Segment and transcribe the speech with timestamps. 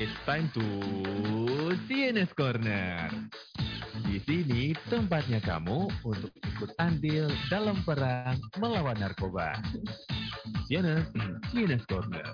[0.00, 0.64] It's time to
[1.84, 3.12] CNS Corner.
[4.08, 9.60] Di sini tempatnya kamu untuk ikut andil dalam perang melawan narkoba.
[10.72, 11.04] CNS,
[11.52, 12.32] CNS Corner.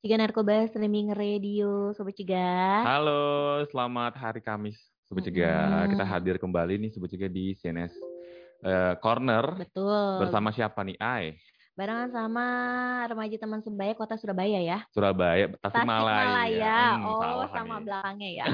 [0.00, 2.88] Ciga Narkoba Streaming Radio, Sobat Ciga.
[2.88, 4.80] Halo, selamat hari Kamis,
[5.12, 5.52] Sobat Ciga.
[5.52, 5.92] Mm-mm.
[5.92, 7.92] Kita hadir kembali nih Sobat Ciga di CNS
[8.64, 10.24] eh, Corner Betul.
[10.24, 10.96] bersama siapa nih?
[10.96, 11.36] Ai,
[11.72, 12.46] Barengan sama
[13.08, 14.84] remaja teman sebaya Kota Surabaya ya.
[14.92, 16.20] Surabaya, Tasikmalaya.
[16.20, 16.80] Tasikmalaya.
[16.84, 17.84] Hmm, oh, salah sama nih.
[17.88, 18.46] belakangnya ya.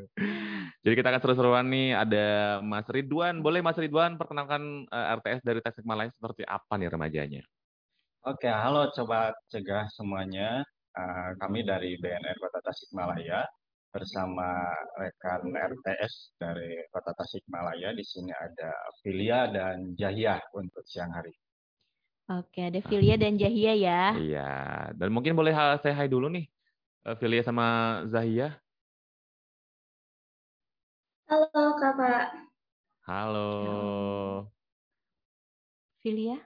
[0.84, 2.26] Jadi kita akan seru-seruan nih ada
[2.60, 3.40] Mas Ridwan.
[3.40, 7.42] Boleh Mas Ridwan perkenalkan eh, RTS dari Tasikmalaya seperti apa nih remajanya?
[8.28, 10.60] Oke, halo coba cegah semuanya.
[10.92, 13.40] Eh, kami dari BNN Kota Tasikmalaya
[13.88, 14.68] bersama
[15.00, 17.96] rekan RTS dari Kota Tasikmalaya.
[17.96, 18.68] Di sini ada
[19.00, 21.32] Filia dan Jahia untuk siang hari.
[22.24, 24.16] Oke, ada Filia dan Jahia ya.
[24.16, 24.48] Iya,
[24.96, 26.48] dan mungkin boleh ha- saya hai dulu nih.
[27.04, 28.56] eh, Filia sama Zahia.
[31.28, 32.48] Halo kakak.
[33.04, 34.48] Halo.
[36.00, 36.40] Filia?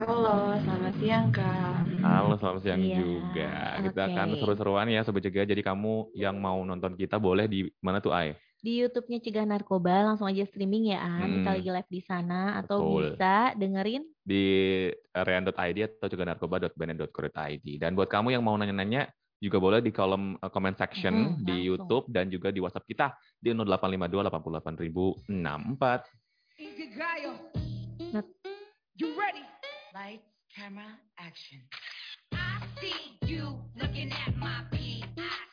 [0.00, 1.76] Halo, selamat siang kak.
[2.00, 3.50] Halo, selamat siang Iya, juga.
[3.84, 4.38] Kita akan oke.
[4.40, 5.44] seru-seruan ya Sobat Jaga.
[5.44, 8.32] Jadi kamu yang mau nonton kita boleh di mana tuh, Ai?
[8.62, 11.42] Di YouTube-nya Cegah Narkoba langsung aja streaming ya, An.
[11.42, 11.56] Kita Hmm.
[11.58, 12.94] lagi live di sana atau Betul.
[13.10, 14.44] bisa dengerin Di
[15.10, 17.66] rean.id atau juga narkoba.bnn.co.id.
[17.82, 19.10] Dan buat kamu yang mau nanya-nanya,
[19.42, 21.66] juga boleh di kolom eh, comment section Mhm, di langsung.
[21.66, 23.06] YouTube dan juga di WhatsApp kita
[23.42, 26.06] di 0852 88064.
[26.54, 27.34] Inkigayo.
[28.14, 28.30] Not-
[28.94, 29.42] You ready?
[29.90, 30.22] Lights,
[30.54, 31.66] camera, action.
[32.30, 34.62] I see you looking at my.
[35.18, 35.51] I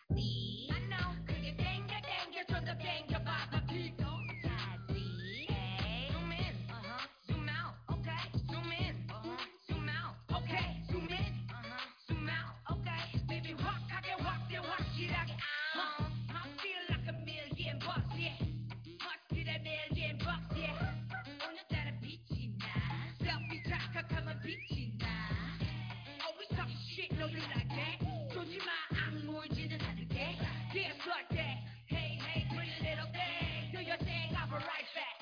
[27.38, 27.98] shit, know you like that
[28.32, 30.38] 쏘지마 악물지는 않을게
[30.75, 35.19] Yeah, start that Hey, hey, pretty little thing Do your thing, I'll be right back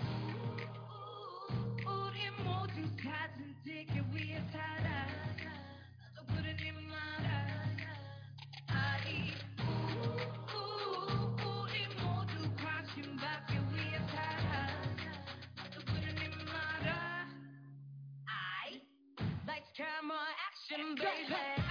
[1.84, 5.06] 우리 모두 가진 지기 위해 살아
[6.15, 7.28] 나도 그러니 말아
[8.69, 10.56] 아이 우,
[11.44, 14.66] 우리 모두 관심 받기 위해 살아
[15.56, 17.28] 나도 그러니 말아
[18.26, 18.81] I
[19.47, 20.16] Lights, camera,
[20.48, 21.66] action, baby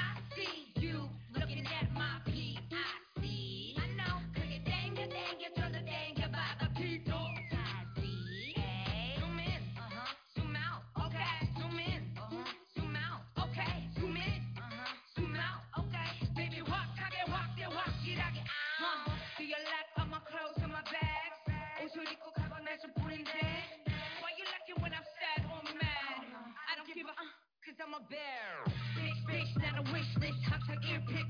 [28.08, 28.74] bear.
[28.96, 30.42] Bitch, bitch, not a wish list.
[30.48, 31.26] Hot, hot, ear pick,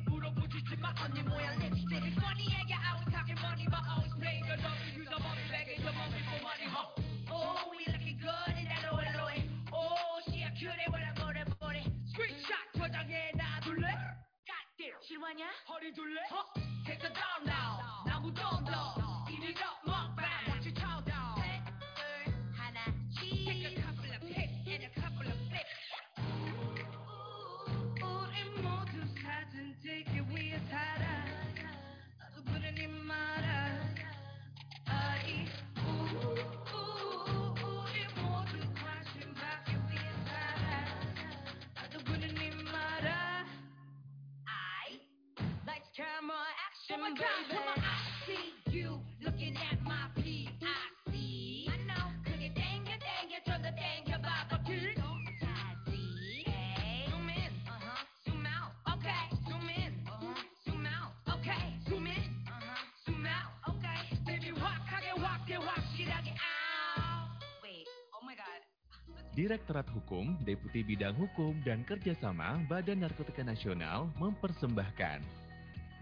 [69.36, 75.45] Direktorat Hukum, Deputi Bidang Hukum dan Kerjasama Badan Narkotika Nasional mempersembahkan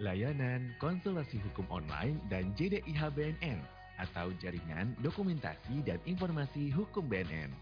[0.03, 3.63] layanan konsultasi hukum online dan JDIH BNN
[4.03, 7.55] atau Jaringan Dokumentasi dan Informasi Hukum BNN.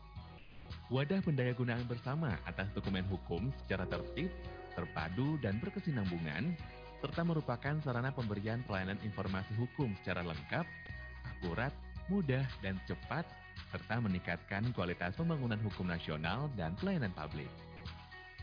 [0.89, 4.33] Wadah pendayagunaan bersama atas dokumen hukum secara tertib,
[4.73, 6.57] terpadu, dan berkesinambungan,
[7.05, 10.65] serta merupakan sarana pemberian pelayanan informasi hukum secara lengkap,
[11.29, 11.73] akurat,
[12.09, 13.29] mudah, dan cepat
[13.69, 17.49] serta meningkatkan kualitas pembangunan hukum nasional dan pelayanan publik.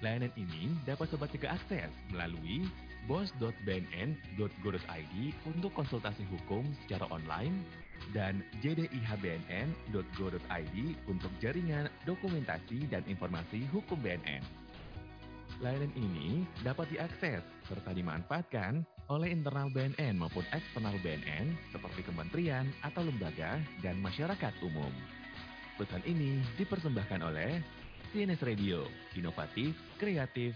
[0.06, 2.69] Layanan ini dapat Sobat Cegah akses melalui
[3.06, 5.16] bos.bnn.go.id
[5.48, 7.63] untuk konsultasi hukum secara online
[8.16, 14.42] dan jdihbnn.go.id untuk jaringan, dokumentasi, dan informasi hukum BNN.
[15.60, 23.04] Layanan ini dapat diakses serta dimanfaatkan oleh internal BNN maupun eksternal BNN seperti kementerian atau
[23.04, 24.92] lembaga dan masyarakat umum.
[25.75, 27.60] Pesan ini dipersembahkan oleh
[28.16, 28.88] CNS Radio,
[29.19, 30.56] inovatif, kreatif,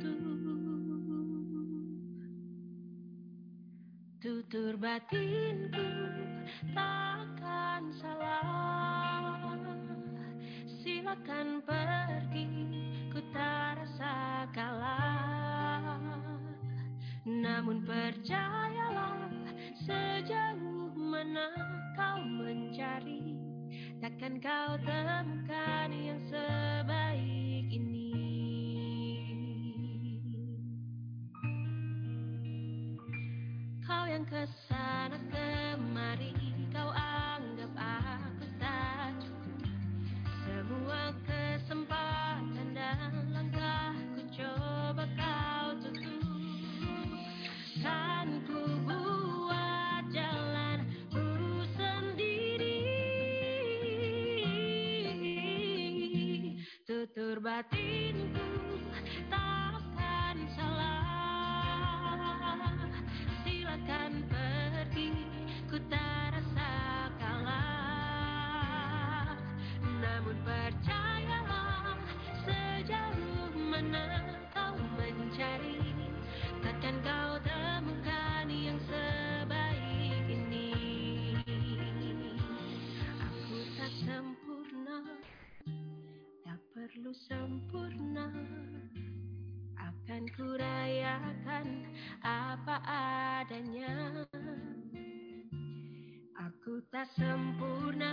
[4.21, 5.81] Tutur batinku
[6.77, 9.33] takkan salah.
[10.69, 12.45] Silakan pergi
[13.09, 15.97] ku tak rasa kalah.
[17.25, 19.25] Namun percayalah
[19.89, 21.49] sejauh mana
[21.97, 23.33] kau mencari
[24.05, 27.50] Takkan kau temukan yang sebaik
[33.91, 36.31] Kau yang ke sana kemari.
[36.71, 39.67] Kau anggap aku tak cukup.
[40.47, 46.23] Semua kesempatan dan langkahku coba kau tutup.
[47.83, 51.27] Kan ku buat jalan ku
[51.75, 52.79] sendiri.
[56.87, 57.90] Tutur batinku
[86.91, 88.27] perlu sempurna.
[89.77, 91.87] Akan kurayakan
[92.25, 92.75] apa
[93.43, 94.27] adanya
[96.51, 98.11] Aku tak sempurna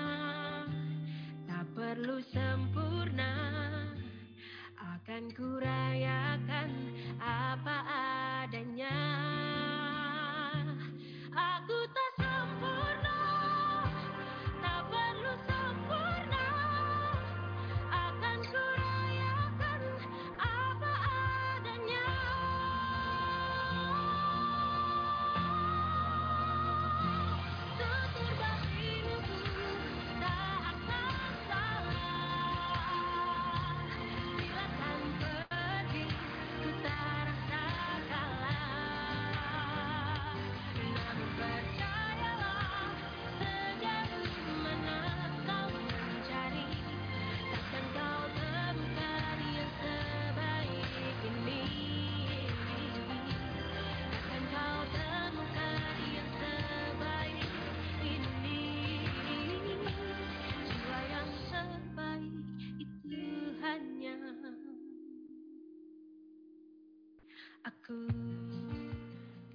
[1.50, 3.34] Tak perlu sempurna.
[4.78, 6.70] Akan kurayakan
[7.18, 7.76] apa
[8.46, 8.94] adanya.
[11.34, 12.07] Aku tak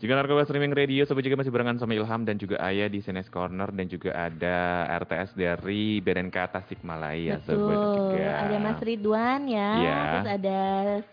[0.04, 3.32] Jika Narkoba Streaming Radio, Sobat juga masih barengan sama Ilham dan juga Ayah di CNS
[3.32, 7.40] Corner dan juga ada RTS dari BNNK Tasikmalaya.
[7.48, 7.96] Sobat Betul.
[8.12, 8.28] juga.
[8.44, 10.00] Ada Mas Ridwan ya, Iya.
[10.04, 10.60] terus ada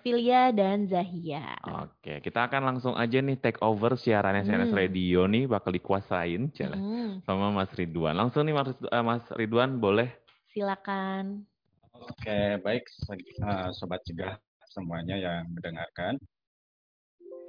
[0.02, 1.54] Filia dan Zahia.
[1.86, 4.74] Oke, kita akan langsung aja nih take over siarannya Hmm.
[4.74, 8.18] Radio nih bakal dikuasain Cela, Mm, sama Mas Ridwan.
[8.18, 10.10] Langsung nih Mas, eh, Mas Ridwan boleh
[10.50, 11.46] silakan.
[11.94, 14.34] Oke, baik eh, sobat cegah
[14.66, 16.18] semuanya yang mendengarkan.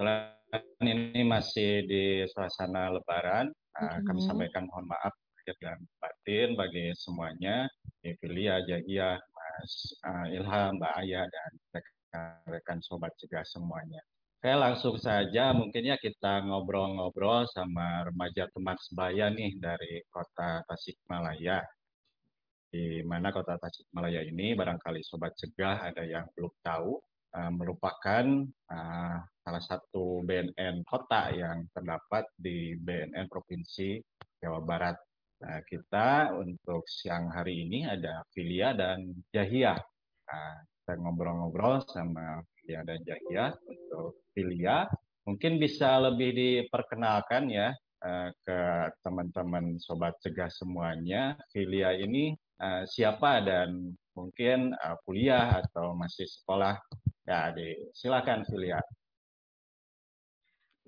[0.02, 4.26] Selain ini masih di suasana Lebaran, eh, kami Mhm.
[4.26, 7.70] sampaikan mohon maaf lahir dan batin bagi semuanya,
[8.02, 14.02] Evilia, Jahia, Mas eh, Ilham, Mbak Aya, dan rekan-rekan sobat cegah semuanya.
[14.42, 21.62] Oke, langsung saja mungkin ya kita ngobrol-ngobrol sama remaja teman sebaya nih dari kota Tasikmalaya
[22.74, 26.98] di mana kota Tasikmalaya ini barangkali sobat cegah ada yang belum tahu
[27.32, 33.98] eh, merupakan eh, salah satu BNN kota yang terdapat di BNN Provinsi
[34.38, 34.98] Jawa Barat.
[35.42, 39.74] Nah, kita untuk siang hari ini ada Filia dan Jahia.
[40.30, 43.50] Nah, kita ngobrol-ngobrol sama Filia dan Jahia.
[43.66, 44.86] Untuk Filia,
[45.22, 47.70] Mungkin bisa lebih diperkenalkan ya
[48.02, 48.60] eh, ke
[49.06, 51.38] teman-teman sobat cegah semuanya.
[51.54, 52.34] Filia ini
[52.86, 54.70] siapa dan mungkin
[55.02, 56.78] kuliah atau masih sekolah.
[57.32, 58.76] Ya, di, silakan Filia.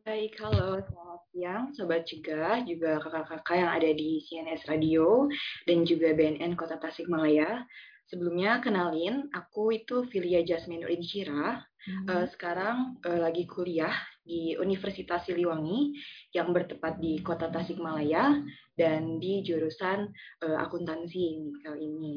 [0.04, 5.32] Baik, halo, selamat siang Sobat Cegah, juga kakak-kakak yang ada di CNS Radio
[5.64, 7.64] dan juga BNN Kota Tasikmalaya.
[8.12, 11.64] Sebelumnya kenalin, aku itu Filia Jasmine Insyira.
[12.12, 13.96] Uh, sekarang uh, lagi kuliah
[14.28, 15.96] di Universitas Siliwangi
[16.34, 18.42] yang bertepat di Kota Tasikmalaya
[18.74, 20.10] dan di jurusan
[20.42, 22.16] uh, akuntansi ini kali ini.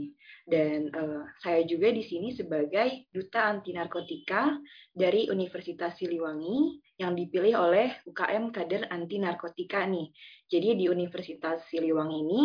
[0.48, 4.56] Dan uh, saya juga di sini sebagai duta anti narkotika
[4.96, 10.08] dari Universitas Siliwangi yang dipilih oleh UKM Kader Anti Narkotika nih.
[10.48, 12.42] Jadi di Universitas Siliwangi ini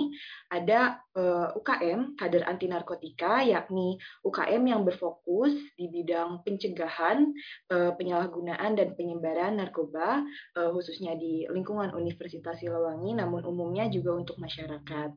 [0.52, 3.96] ada uh, UKM Kader Anti Narkotika yakni
[4.28, 7.32] UKM yang berfokus di bidang pencegahan,
[7.72, 10.20] uh, penyalahgunaan dan penyebaran narkoba
[10.60, 11.48] uh, khususnya di
[11.96, 15.10] Universitas Siliwangi namun umumnya juga untuk masyarakat.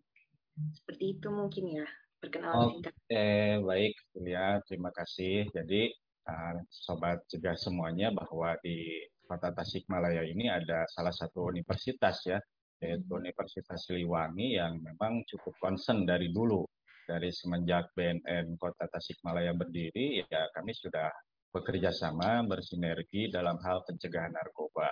[0.55, 1.87] Seperti itu mungkin ya
[2.23, 2.93] perkenalan singkat.
[2.95, 3.29] Oke,
[3.67, 5.51] baik Julia, terima kasih.
[5.51, 5.93] Jadi
[6.31, 12.39] uh, sobat cegah semuanya bahwa di Kota Tasikmalaya ini ada salah satu universitas ya,
[12.81, 16.65] yaitu Universitas Siliwangi yang memang cukup concern dari dulu.
[17.05, 21.13] Dari semenjak BNN Kota Tasikmalaya berdiri, ya kami sudah
[21.53, 24.89] bekerja sama, bersinergi dalam hal pencegahan narkoba.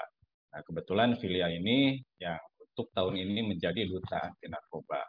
[0.53, 5.01] Nah, kebetulan Filia ini yang untuk tahun ini menjadi duta anti narkoba.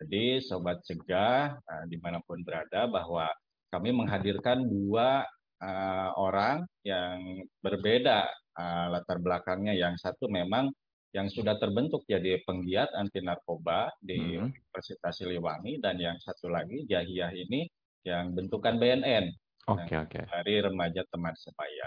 [0.00, 3.28] Jadi sobat cegah uh, di mana pun berada bahwa
[3.72, 5.24] kami menghadirkan dua
[5.64, 9.72] uh, orang yang berbeda uh, latar belakangnya.
[9.72, 10.68] Yang satu memang
[11.14, 14.50] yang sudah terbentuk jadi penggiat anti narkoba di hmm.
[14.50, 17.64] Universitas Siliwangi dan yang satu lagi Jahiyah ini
[18.02, 19.30] yang bentukan BNN.
[19.70, 20.20] Oke okay, oke.
[20.20, 20.24] Okay.
[20.28, 21.86] Dari remaja teman sebaya.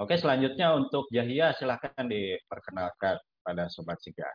[0.00, 4.32] Oke selanjutnya untuk Jahiyah silahkan diperkenalkan pada sobat cegah.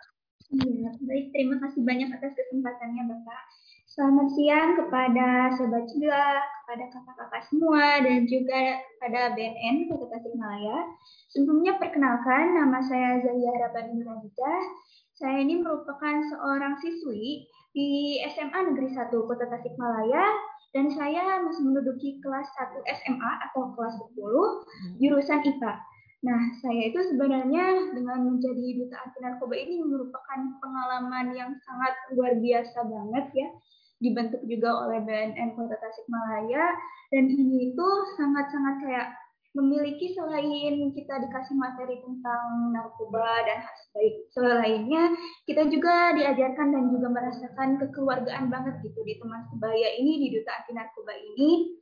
[0.53, 1.33] Iya, baik.
[1.33, 3.41] Terima kasih banyak atas kesempatannya, Bapak.
[3.89, 10.85] Selamat siang kepada Sobat juga, kepada kakak-kakak semua, dan juga kepada BNN Kota Tasikmalaya.
[11.33, 14.53] Sebelumnya perkenalkan, nama saya Zalia Rabani Nuradiza.
[15.15, 20.27] Saya ini merupakan seorang siswi di SMA Negeri 1 Kota Tasikmalaya
[20.75, 25.73] dan saya masih menduduki kelas 1 SMA atau kelas 10 jurusan IPA.
[26.19, 32.35] Nah, saya itu sebenarnya dengan menjadi duta anti narkoba ini merupakan pengalaman yang sangat luar
[32.35, 33.47] biasa banget ya.
[34.03, 36.75] Dibentuk juga oleh BNN Kota Tasikmalaya
[37.15, 37.87] dan ini itu
[38.19, 39.07] sangat-sangat kayak
[39.55, 45.03] memiliki selain kita dikasih materi tentang narkoba dan hal baik selainnya,
[45.47, 50.51] kita juga diajarkan dan juga merasakan kekeluargaan banget gitu di teman sebaya ini di duta
[50.51, 51.79] anti narkoba ini.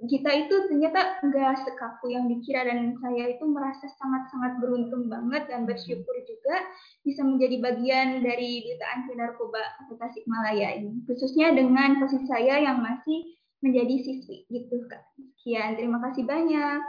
[0.00, 5.68] Kita itu ternyata nggak sekaku yang dikira dan saya itu merasa sangat-sangat beruntung banget dan
[5.68, 6.56] bersyukur juga
[7.04, 9.60] bisa menjadi bagian dari duta anti narkoba
[10.00, 15.04] Tasikmalaya ini khususnya dengan posisi saya yang masih menjadi siswi gitu kak.
[15.20, 15.76] Sekian.
[15.76, 16.80] Terima kasih banyak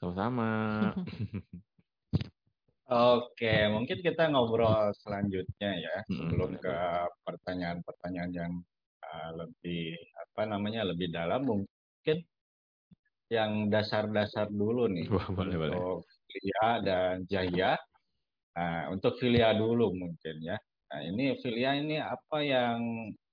[0.00, 0.92] sama-sama
[2.86, 6.76] Oke, mungkin kita ngobrol selanjutnya ya sebelum ke
[7.26, 8.52] pertanyaan-pertanyaan yang
[9.02, 12.18] uh, lebih apa namanya lebih dalam mungkin
[13.26, 15.74] yang dasar-dasar dulu nih Wah, boleh, boleh.
[15.74, 17.74] untuk Filia dan Jaya.
[18.54, 20.54] Nah, untuk Filia dulu mungkin ya.
[20.86, 22.78] Nah, ini Filia ini apa yang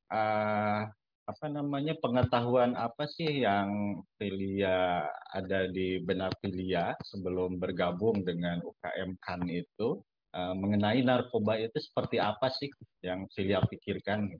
[0.10, 0.82] uh,
[1.24, 9.15] apa namanya pengetahuan apa sih yang Filia ada di benak Filia sebelum bergabung dengan UKM
[9.24, 10.03] KAN itu
[10.36, 12.68] uh, mengenai narkoba itu seperti apa sih
[13.00, 14.36] yang Filia pikirkan?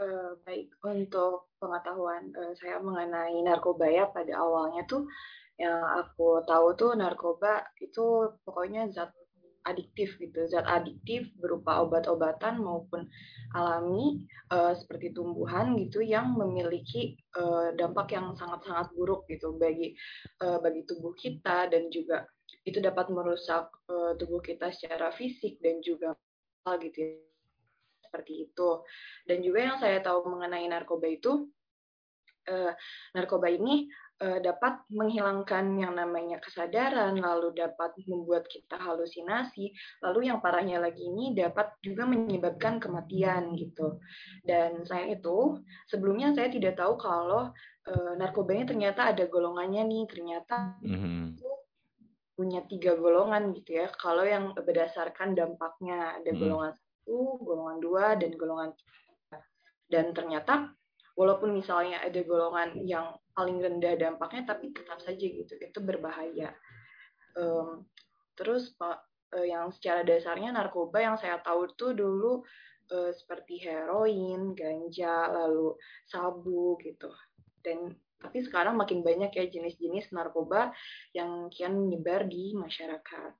[0.00, 5.06] Uh, baik, untuk pengetahuan uh, saya mengenai narkoba ya pada awalnya tuh
[5.60, 9.12] yang aku tahu tuh narkoba itu pokoknya zat
[9.70, 13.06] adiktif gitu, zat adiktif berupa obat-obatan maupun
[13.54, 19.94] alami uh, seperti tumbuhan gitu yang memiliki uh, dampak yang sangat-sangat buruk gitu bagi
[20.42, 22.26] uh, bagi tubuh kita dan juga
[22.66, 26.12] itu dapat merusak uh, tubuh kita secara fisik dan juga
[26.82, 27.30] gitu ya
[28.10, 28.82] seperti itu.
[29.22, 31.46] Dan juga yang saya tahu mengenai narkoba itu,
[32.50, 32.74] eh,
[33.14, 33.86] narkoba ini
[34.20, 39.72] dapat menghilangkan yang namanya kesadaran, lalu dapat membuat kita halusinasi,
[40.04, 43.96] lalu yang parahnya lagi ini dapat juga menyebabkan kematian gitu.
[44.44, 47.48] Dan saya itu sebelumnya saya tidak tahu kalau
[47.88, 51.40] eh, narkobanya ternyata ada golongannya nih, ternyata mm-hmm.
[51.40, 51.50] itu
[52.36, 53.88] punya tiga golongan gitu ya.
[53.96, 56.40] Kalau yang berdasarkan dampaknya ada mm-hmm.
[56.44, 59.40] golongan satu, golongan dua, dan golongan tiga.
[59.90, 60.76] Dan ternyata
[61.20, 66.56] walaupun misalnya ada golongan yang paling rendah dampaknya, tapi tetap saja gitu, itu berbahaya.
[67.36, 67.84] Em,
[68.32, 69.04] terus Pak,
[69.36, 72.40] eh, yang secara dasarnya narkoba yang saya tahu tuh dulu
[72.90, 75.76] eh, seperti heroin, ganja, lalu
[76.08, 77.12] sabu gitu.
[77.60, 80.72] Dan tapi sekarang makin banyak ya jenis-jenis narkoba
[81.16, 83.32] yang kian menyebar di masyarakat.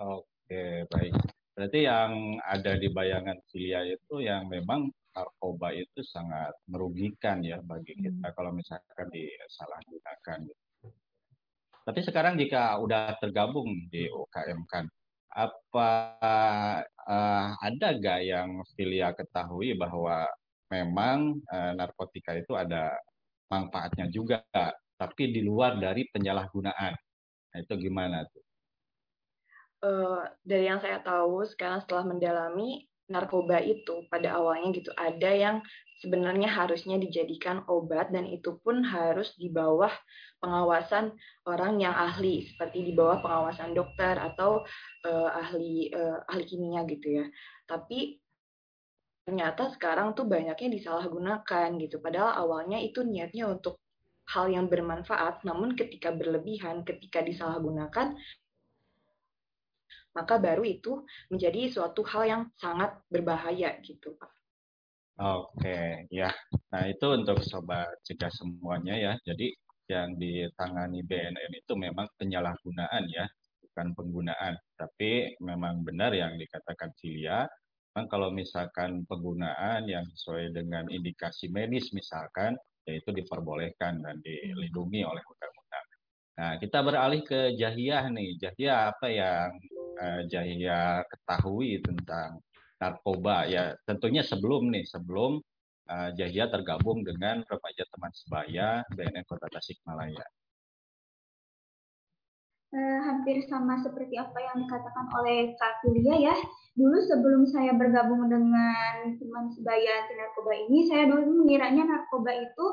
[0.00, 1.12] Oke, baik.
[1.52, 7.94] Berarti yang ada di bayangan Filia itu yang memang narkoba itu sangat merugikan ya bagi
[7.98, 10.40] kita kalau misalkan disalahgunakan.
[11.80, 14.86] Tapi sekarang jika udah tergabung di UKM kan,
[15.34, 15.90] apa
[17.08, 20.26] eh, ada gak yang Filia ketahui bahwa
[20.70, 22.94] memang eh, narkotika itu ada
[23.50, 24.44] manfaatnya juga,
[25.00, 26.94] tapi di luar dari penyalahgunaan.
[27.50, 28.44] Nah, itu gimana tuh?
[29.80, 35.56] eh, dari yang saya tahu sekarang setelah mendalami narkoba itu pada awalnya gitu ada yang
[36.00, 39.92] sebenarnya harusnya dijadikan obat dan itu pun harus di bawah
[40.40, 41.12] pengawasan
[41.44, 44.64] orang yang ahli seperti di bawah pengawasan dokter atau
[45.04, 47.26] eh, ahli eh, ahli kimia gitu ya.
[47.68, 48.16] Tapi
[49.28, 52.00] ternyata sekarang tuh banyaknya disalahgunakan gitu.
[52.00, 53.76] Padahal awalnya itu niatnya untuk
[54.30, 58.14] hal yang bermanfaat, namun ketika berlebihan, ketika disalahgunakan,
[60.16, 64.30] maka baru itu menjadi suatu hal yang sangat berbahaya gitu, Pak.
[65.20, 66.32] Oke, ya.
[66.72, 69.12] Nah, itu untuk sobat cegah semuanya ya.
[69.20, 69.52] Jadi
[69.90, 73.28] yang ditangani BNN itu memang penyalahgunaan ya,
[73.60, 74.56] bukan penggunaan.
[74.80, 77.44] Tapi memang benar yang dikatakan Filia,
[77.92, 82.56] memang kalau misalkan penggunaan yang sesuai dengan indikasi medis misalkan,
[82.88, 85.86] yaitu diperbolehkan dan dilindungi oleh undang-undang.
[86.40, 88.40] Nah, kita beralih ke Jahiyah nih.
[88.40, 89.52] Jahiyah apa yang
[90.00, 92.40] eh, Jahiyah ketahui tentang
[92.80, 95.36] narkoba ya tentunya sebelum nih sebelum
[95.90, 100.24] uh, Jahia tergabung dengan remaja teman sebaya BNN Kota Tasikmalaya.
[102.70, 106.36] Eh, hampir sama seperti apa yang dikatakan oleh Kak Filia ya.
[106.78, 112.66] Dulu sebelum saya bergabung dengan teman sebaya narkoba ini, saya dulu mengiranya narkoba itu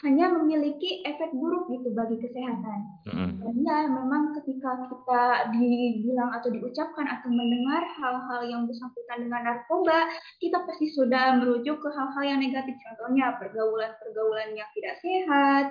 [0.00, 2.80] hanya memiliki efek buruk gitu bagi kesehatan.
[3.04, 10.08] Dan ya memang ketika kita dibilang atau diucapkan atau mendengar hal-hal yang bersangkutan dengan narkoba,
[10.40, 12.72] kita pasti sudah merujuk ke hal-hal yang negatif.
[12.80, 15.64] Contohnya pergaulan-pergaulan yang tidak sehat,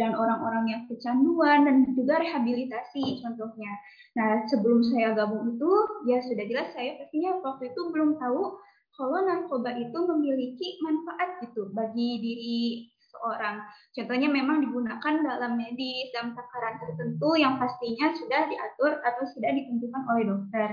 [0.00, 3.72] dan orang-orang yang kecanduan, dan juga rehabilitasi contohnya.
[4.16, 5.72] Nah sebelum saya gabung itu,
[6.08, 8.56] ya sudah jelas saya pastinya waktu itu belum tahu
[8.96, 13.64] kalau narkoba itu memiliki manfaat gitu bagi diri seorang.
[13.96, 20.02] Contohnya memang digunakan dalam medis, dalam takaran tertentu yang pastinya sudah diatur atau sudah ditentukan
[20.12, 20.68] oleh dokter.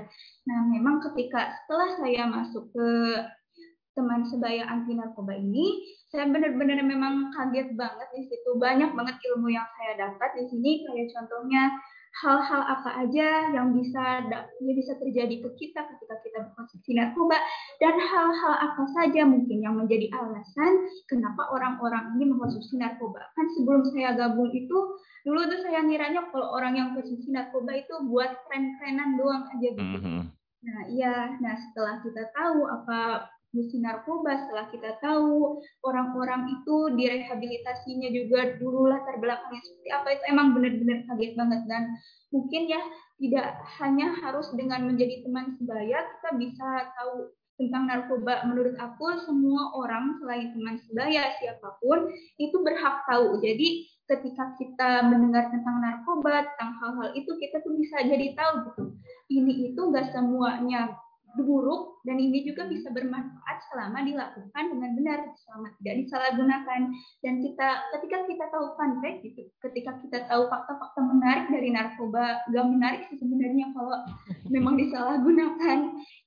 [0.51, 2.87] Nah, memang ketika setelah saya masuk ke
[3.93, 8.57] teman sebaya anti narkoba ini, saya benar-benar memang kaget banget di situ.
[8.57, 11.73] Banyak banget ilmu yang saya dapat di sini, kayak contohnya
[12.13, 14.29] hal-hal apa aja yang bisa
[14.61, 17.41] yang bisa terjadi ke kita ketika kita berkonsumsi narkoba
[17.81, 23.33] dan hal-hal apa saja mungkin yang menjadi alasan kenapa orang-orang ini mengkonsumsi narkoba.
[23.33, 24.77] Kan sebelum saya gabung itu
[25.25, 29.97] dulu tuh saya ngiranya kalau orang yang konsumsi narkoba itu buat tren-trenan doang aja gitu.
[29.97, 30.21] Mhm.
[30.63, 31.35] Nah, iya.
[31.43, 38.89] Nah, setelah kita tahu apa fungsi narkoba, setelah kita tahu orang-orang itu direhabilitasinya juga dulu
[38.89, 41.61] latar belakangnya seperti apa, itu emang benar-benar kaget banget.
[41.69, 41.83] Dan
[42.33, 42.81] mungkin ya
[43.21, 47.29] tidak hanya harus dengan menjadi teman sebaya, kita bisa tahu
[47.61, 48.41] tentang narkoba.
[48.49, 52.09] Menurut aku, semua orang selain teman sebaya, siapa pun,
[52.41, 53.37] itu berhak tahu.
[53.37, 58.83] Jadi ketika kita mendengar tentang narkoba, tentang hal-hal itu, kita tuh bisa jadi tahu gitu.
[59.29, 60.97] Ini itu nggak semuanya
[61.41, 66.81] buruk dan ini juga bisa bermanfaat selama dilakukan dengan benar selama tidak disalahgunakan.
[67.25, 72.45] Dan kita ketika kita tahu fun fact gitu ketika kita tahu fakta-fakta menarik dari narkoba
[72.53, 73.97] gak menarik sih sebenarnya kalau
[74.53, 75.77] memang disalahgunakan.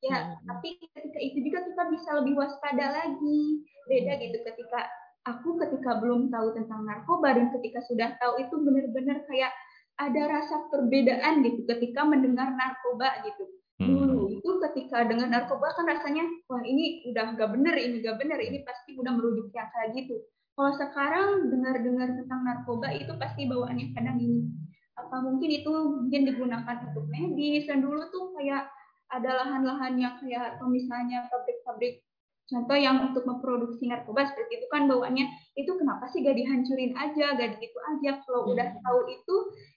[0.02, 3.62] Ya tapi ketika itu juga kita bisa lebih waspada lagi.
[3.86, 4.90] Beda gitu ketika
[5.26, 9.54] aku ketika belum tahu tentang narkoba dan ketika sudah tahu itu benar-benar kayak
[9.96, 13.44] ada rasa perbedaan gitu ketika mendengar narkoba gitu.
[13.76, 14.15] Dulu
[14.46, 18.62] itu ketika dengan narkoba kan rasanya wah ini udah gak bener ini gak bener ini
[18.62, 20.22] pasti udah merujuk yang kayak gitu.
[20.54, 24.46] Kalau sekarang dengar-dengar tentang narkoba itu pasti bawaannya kadang ini.
[24.94, 28.70] Apa mungkin itu mungkin digunakan untuk medis dan dulu tuh kayak
[29.10, 32.06] ada lahan-lahan yang kayak misalnya pabrik-pabrik
[32.46, 35.26] contoh yang untuk memproduksi narkoba seperti itu kan bawaannya
[35.58, 38.22] itu kenapa sih gak dihancurin aja gak gitu aja?
[38.22, 39.36] Kalau udah tahu itu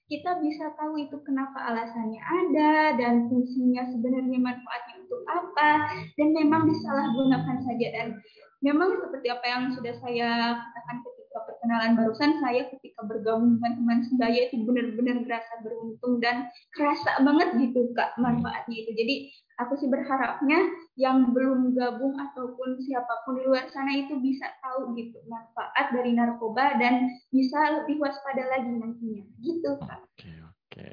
[0.09, 5.71] kita bisa tahu itu kenapa alasannya ada dan fungsinya sebenarnya manfaatnya untuk apa
[6.17, 7.87] dan memang disalahgunakan saja.
[7.93, 8.07] Dan
[8.61, 10.29] memang seperti apa yang sudah saya
[10.61, 10.97] katakan
[11.59, 17.51] perkenalan barusan saya ketika bergabung dengan teman sebaya itu benar-benar berasa beruntung dan kerasa banget
[17.59, 18.95] gitu kak manfaatnya itu.
[18.95, 19.15] Jadi
[19.59, 20.55] aku sih berharapnya
[20.95, 26.15] yang belum gabung ataupun siapa pun di luar sana itu bisa tahu gitu manfaat dari
[26.15, 29.27] narkoba dan bisa lebih waspada lagi nantinya.
[29.43, 29.99] Gitu kak.
[30.15, 30.91] Oke, oke.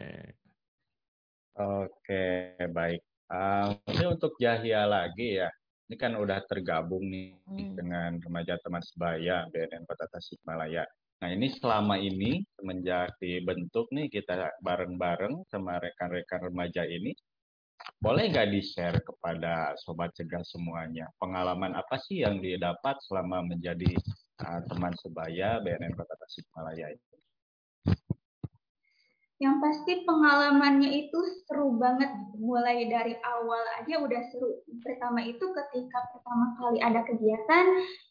[1.57, 2.26] Oke,
[2.74, 3.07] baik.
[3.31, 5.48] Uh, ini untuk Yahya lagi ya.
[5.87, 7.79] Ini kan udah tergabung nih Hmm.
[7.79, 10.83] dengan remaja teman sebaya BNN Kota Tasikmalaya.
[11.22, 17.14] Nah ini selama ini semenjak dibentuk nih kita bareng-bareng sama rekan-rekan remaja ini,
[18.03, 21.07] boleh nggak di-share kepada sobat cegah semuanya?
[21.22, 23.94] Pengalaman apa sih yang didapat selama menjadi
[24.42, 27.07] uh, teman sebaya BNN Kota Tasikmalaya ini?
[29.37, 32.40] Yang pasti pengalamannya itu seru banget gitu.
[32.40, 34.64] Mulai dari awal aja udah seru.
[34.81, 37.64] Pertama itu ketika pertama kali ada kegiatan,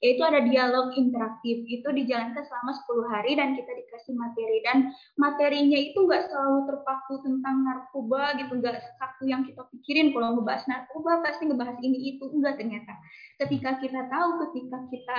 [0.06, 1.66] yaitu ada dialog interaktif.
[1.66, 4.58] Itu dijalankan selama 10 hari dan kita dikasih materi.
[4.62, 4.78] Dan
[5.18, 8.54] materinya itu nggak selalu terpaku tentang narkoba gitu.
[8.62, 12.30] Nggak satu yang kita pikirin kalau ngebahas narkoba pasti ngebahas ini itu.
[12.38, 12.94] Enggak ternyata.
[13.42, 15.18] Ketika kita tahu, ketika kita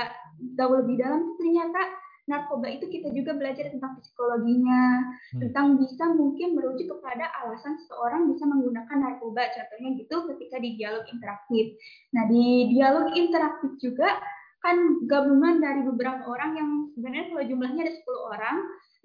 [0.55, 5.41] tahu lebih dalam, ternyata narkoba itu kita juga belajar tentang psikologinya, Hmm.
[5.47, 9.47] tentang bisa mungkin merujuk kepada alasan seseorang bisa menggunakan narkoba.
[9.55, 11.79] Contohnya gitu ketika di dialog interaktif.
[12.15, 14.19] Nah, di dialog interaktif juga
[14.65, 18.57] kan gabungan dari beberapa orang yang sebenarnya kalau jumlahnya ada 10 orang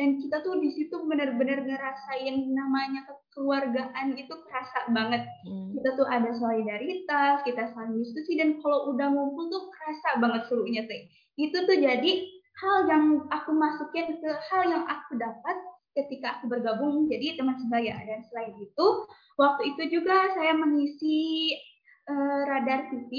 [0.02, 5.22] dan kita tuh di situ benar-benar ngerasain namanya kekeluargaan itu kerasa banget.
[5.46, 5.78] Hmm.
[5.78, 10.82] Kita tuh ada solidaritas, kita saling diskusi dan kalau udah ngumpul tuh kerasa banget serunya
[10.90, 11.02] tuh.
[11.38, 15.58] Itu tuh jadi hal yang aku masukin ke hal yang aku dapat
[15.92, 18.88] ketika aku bergabung jadi teman sebaya dan selain itu
[19.36, 21.52] waktu itu juga saya mengisi
[22.08, 23.12] eh, radar TV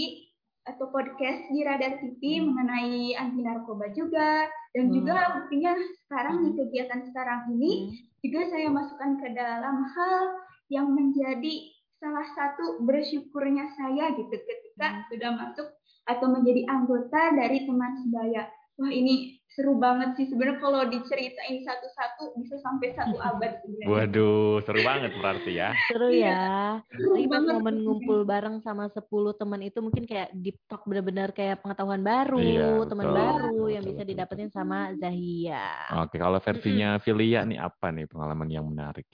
[0.62, 4.94] atau podcast di radar TV mengenai anti narkoba juga dan Hmm.
[4.94, 5.74] juga buktinya
[6.06, 7.90] sekarang di kegiatan sekarang ini Hmm.
[8.22, 10.22] juga saya masukkan ke dalam hal
[10.70, 11.68] yang menjadi
[12.00, 15.68] salah satu bersyukurnya saya gitu ketika sudah masuk
[16.08, 18.50] atau menjadi anggota dari teman sebaya.
[18.82, 23.86] Wah ini seru banget sih sebenarnya kalau diceritain satu-satu bisa sampai satu abad sebenarnya.
[23.86, 25.70] Waduh, seru banget berarti ya.
[25.86, 26.26] Seru Iya.
[26.34, 26.50] ya.
[26.90, 30.82] Seru Lagi pas banget momen ngumpul bareng sama 10 teman itu mungkin kayak deep talk
[30.82, 34.56] bener-bener kayak pengetahuan baru, Iya, teman baru Betul, yang bisa betul, didapetin betul.
[34.58, 35.66] sama Zahia.
[36.02, 39.06] Oke, kalau versinya Filia nih apa nih pengalaman yang menarik?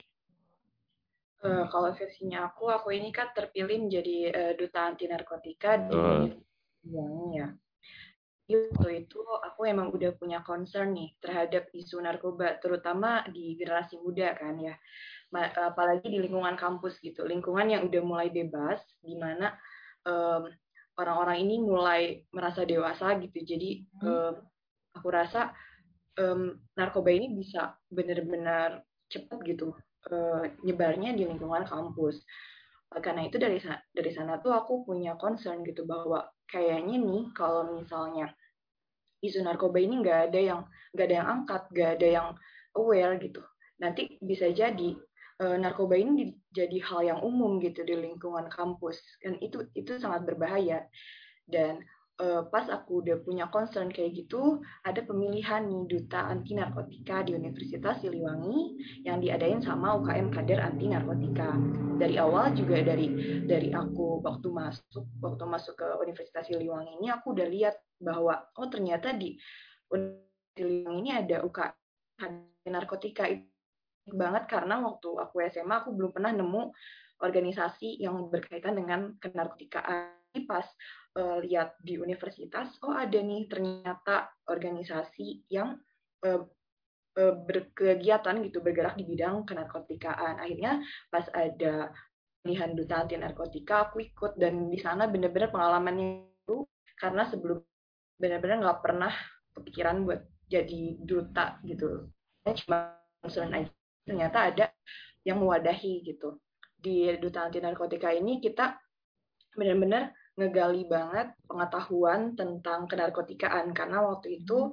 [1.45, 6.41] Eh, kalau versinya aku, aku ini kan terpilih menjadi eh, duta anti narkotika di Betul.
[6.89, 7.47] Yang ya.
[8.49, 14.01] Jadi Waktu itu aku emang udah punya concern nih terhadap isu narkoba, terutama di generasi
[14.01, 14.73] muda kan ya.
[15.69, 19.53] Apalagi di lingkungan kampus gitu, lingkungan yang udah mulai bebas, di mana
[20.01, 20.49] em,
[20.97, 23.37] orang-orang ini mulai merasa dewasa gitu.
[23.37, 24.33] Jadi em,
[24.97, 25.53] aku rasa
[26.17, 28.81] em, narkoba ini bisa benar-benar
[29.13, 29.77] cepat gitu
[30.09, 32.17] eh, nyebarnya di lingkungan kampus.
[32.89, 33.61] Karena itu dari
[33.93, 38.33] dari sana tuh aku punya concern gitu bahwa kayaknya nih kalau misalnya
[39.19, 40.61] isu narkoba ini nggak ada yang
[40.95, 42.27] nggak ada yang angkat, nggak ada yang
[42.75, 43.41] aware gitu.
[43.79, 44.89] Nanti bisa jadi
[45.39, 49.99] eh, narkoba ini di- jadi hal yang umum gitu di lingkungan kampus dan itu itu
[49.99, 50.87] sangat berbahaya.
[51.49, 51.81] Dan
[52.19, 57.33] eh, pas aku udah punya concern kayak gitu, ada pemilihan nih duta anti narkotika di
[57.33, 58.75] Universitas Siliwangi
[59.07, 61.55] yang diadain sama UKM Kader Anti Narkotika.
[61.99, 63.07] Dari awal juga dari
[63.43, 68.67] dari aku waktu masuk waktu masuk ke Universitas Siliwangi ini aku udah lihat bahwa oh
[68.67, 69.35] ternyata di
[69.91, 71.75] Universitas Siliwangi ini ada UKM
[72.19, 73.47] Kader Narkotika itu
[74.11, 76.73] banget karena waktu aku SMA aku belum pernah nemu
[77.19, 80.18] organisasi yang berkaitan dengan kenarkotikaan.
[80.45, 80.65] Pas
[81.17, 85.77] eh, lihat di universitas, oh ada nih ternyata organisasi yang
[86.25, 86.41] eh,
[87.17, 90.37] eh, berkegiatan gitu bergerak di bidang kenarkotikaan.
[90.37, 91.89] Akhirnya pas ada
[92.39, 96.63] pilihan duta anti narkotika aku ikut dan di sana benar-benar pengalamannya itu
[96.95, 97.59] karena sebelum
[98.15, 99.13] benar-benar nggak pernah
[99.55, 102.09] kepikiran buat jadi duta gitu.
[102.65, 103.71] Cuma concern aja.
[104.07, 104.65] Ternyata ada
[105.27, 106.39] yang mewadahi gitu.
[106.79, 108.73] Di duta anti narkotika ini kita
[109.53, 114.71] benar-benar ngegali banget pengetahuan tentang kenarkotikaan karena waktu itu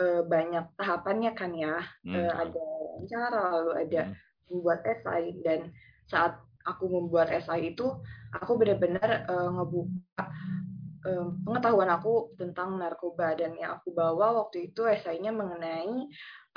[0.00, 2.16] eh, banyak tahapannya kan ya Hmm.
[2.16, 4.16] Eh, ada wawancara lalu ada Hmm.
[4.48, 5.68] membuat esai dan
[6.08, 7.86] saat aku membuat esai itu
[8.32, 10.24] aku benar-benar eh, ngebuka
[11.42, 16.06] pengetahuan aku tentang narkoba dan yang aku bawa waktu itu esainya mengenai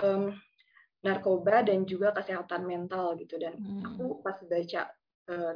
[0.06, 0.38] em,
[1.02, 3.82] narkoba dan juga kesehatan mental gitu dan Hmm.
[3.82, 4.94] aku pas baca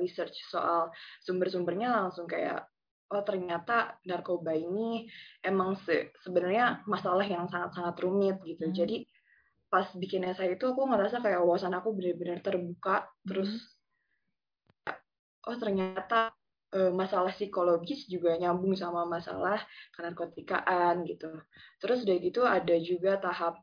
[0.02, 0.90] research soal
[1.22, 2.66] sumber-sumbernya langsung kayak
[3.10, 5.10] oh ternyata narkoba ini
[5.42, 8.70] emang se- sebenarnya masalah yang sangat-sangat rumit gitu.
[8.70, 8.76] Hmm.
[8.76, 8.96] Jadi
[9.70, 13.06] pas bikin esai itu aku ngerasa kayak wawasan aku benar-benar terbuka.
[13.26, 13.54] Terus
[15.50, 16.34] oh ternyata
[16.74, 19.58] eh, masalah psikologis juga nyambung sama masalah
[19.98, 21.30] kenarkotikaan gitu.
[21.82, 23.58] Terus udah gitu ada juga tahap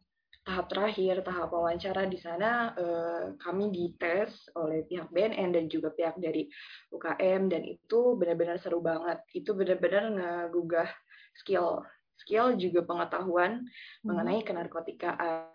[0.46, 6.22] tahap terakhir, tahap wawancara di sana eh, kami dites oleh pihak BNN dan juga pihak
[6.22, 6.46] dari
[6.94, 9.26] UKM dan itu benar-benar seru banget.
[9.34, 10.86] Itu benar-benar ngegugah
[11.34, 11.82] skill
[12.16, 13.66] skill juga pengetahuan
[14.06, 15.50] mengenai kenarkotikaan.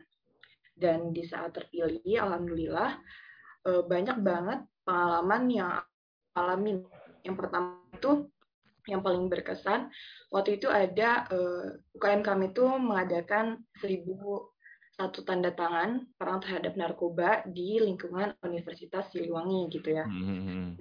[0.75, 2.99] Dan di saat terpilih, alhamdulillah
[3.71, 5.71] eh, banyak banget pengalaman yang
[6.35, 6.83] alamin.
[7.23, 8.27] Yang pertama itu
[8.89, 9.93] yang paling berkesan
[10.33, 14.50] waktu itu ada eh, UKM kami itu mengadakan seribu
[15.01, 20.05] satu tanda tangan perang terhadap narkoba di lingkungan Universitas Siliwangi gitu ya.
[20.05, 20.77] Hmm.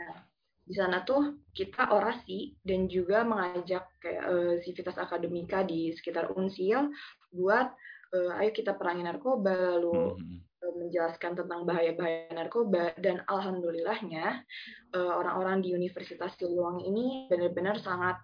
[0.60, 6.92] Di sana tuh kita orasi dan juga mengajak kayak eh, sivitas akademika di sekitar Unsil
[7.32, 7.72] buat
[8.12, 10.38] eh, ayo kita perangi narkoba, lalu Hmm.
[10.44, 14.44] eh, menjelaskan tentang bahaya-bahaya narkoba dan alhamdulillahnya
[14.92, 18.20] orang-orang di Universitas Siliwangi ini benar-benar sangat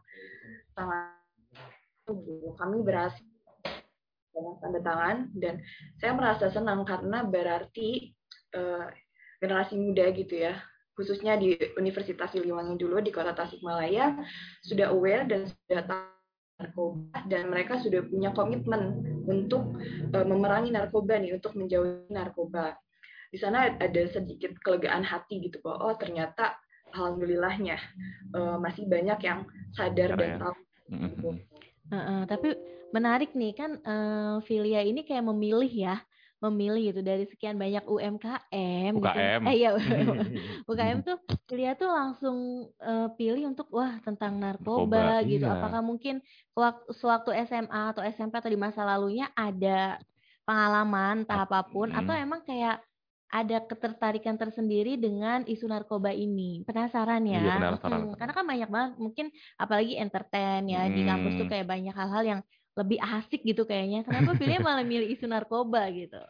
[0.76, 1.16] sangat
[2.60, 3.35] kami berhasil
[4.60, 5.54] tanda tangan dan
[6.00, 8.12] saya merasa senang karena berarti
[8.54, 8.86] eh,
[9.40, 10.56] generasi muda gitu ya
[10.96, 14.16] khususnya di Universitas Siliwangi dulu di kota Tasikmalaya
[14.64, 16.16] sudah aware dan sudah tahu
[16.56, 19.76] narkoba dan mereka sudah punya komitmen untuk
[20.12, 22.80] eh, memerangi narkoba nih untuk menjauhi narkoba
[23.28, 26.56] di sana ada sedikit kelegaan hati gitu bahwa oh ternyata
[26.96, 27.76] alhamdulillahnya
[28.32, 29.44] eh, masih banyak yang
[29.76, 30.38] sadar Sadar dan ya.
[30.40, 30.54] tahu
[30.86, 31.28] gitu.
[31.92, 32.48] Heeh, tapi
[32.90, 35.96] menarik nih kan eh, Filia ini kayak memilih ya,
[36.42, 39.06] memilih gitu dari sekian banyak UMKM gitu.
[39.06, 39.42] UKM.
[39.48, 39.70] Eh iya
[40.68, 41.16] UKM tuh
[41.48, 42.36] Filia tuh langsung
[42.82, 45.46] eh, pilih untuk wah tentang narkoba Narkoba, gitu.
[45.46, 45.54] iya.
[45.56, 46.20] Apakah mungkin
[46.52, 49.96] waktu sewaktu SMA atau SMP atau di masa lalunya ada
[50.46, 52.22] pengalaman entah apa pun atau Mm.
[52.22, 52.78] emang kayak
[53.26, 56.62] ada ketertarikan tersendiri dengan isu narkoba ini.
[56.62, 57.42] Penasaran ya?
[57.42, 58.00] Iya, penasaran.
[58.06, 59.26] Mm, Karena kan banyak banget mungkin
[59.58, 61.52] apalagi entertain ya di kampus tuh Hmm.
[61.52, 62.40] kayak banyak hal-hal yang
[62.76, 64.06] lebih asik gitu kayaknya.
[64.06, 66.20] Kenapa pilihnya malah milih isu narkoba gitu?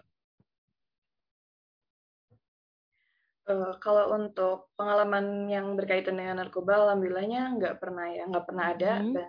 [3.47, 8.93] Eh, kalau untuk pengalaman yang berkaitan dengan narkoba, alhamdulillahnya nggak pernah ya, nggak pernah ada.
[9.07, 9.13] Mhm.
[9.15, 9.29] Dan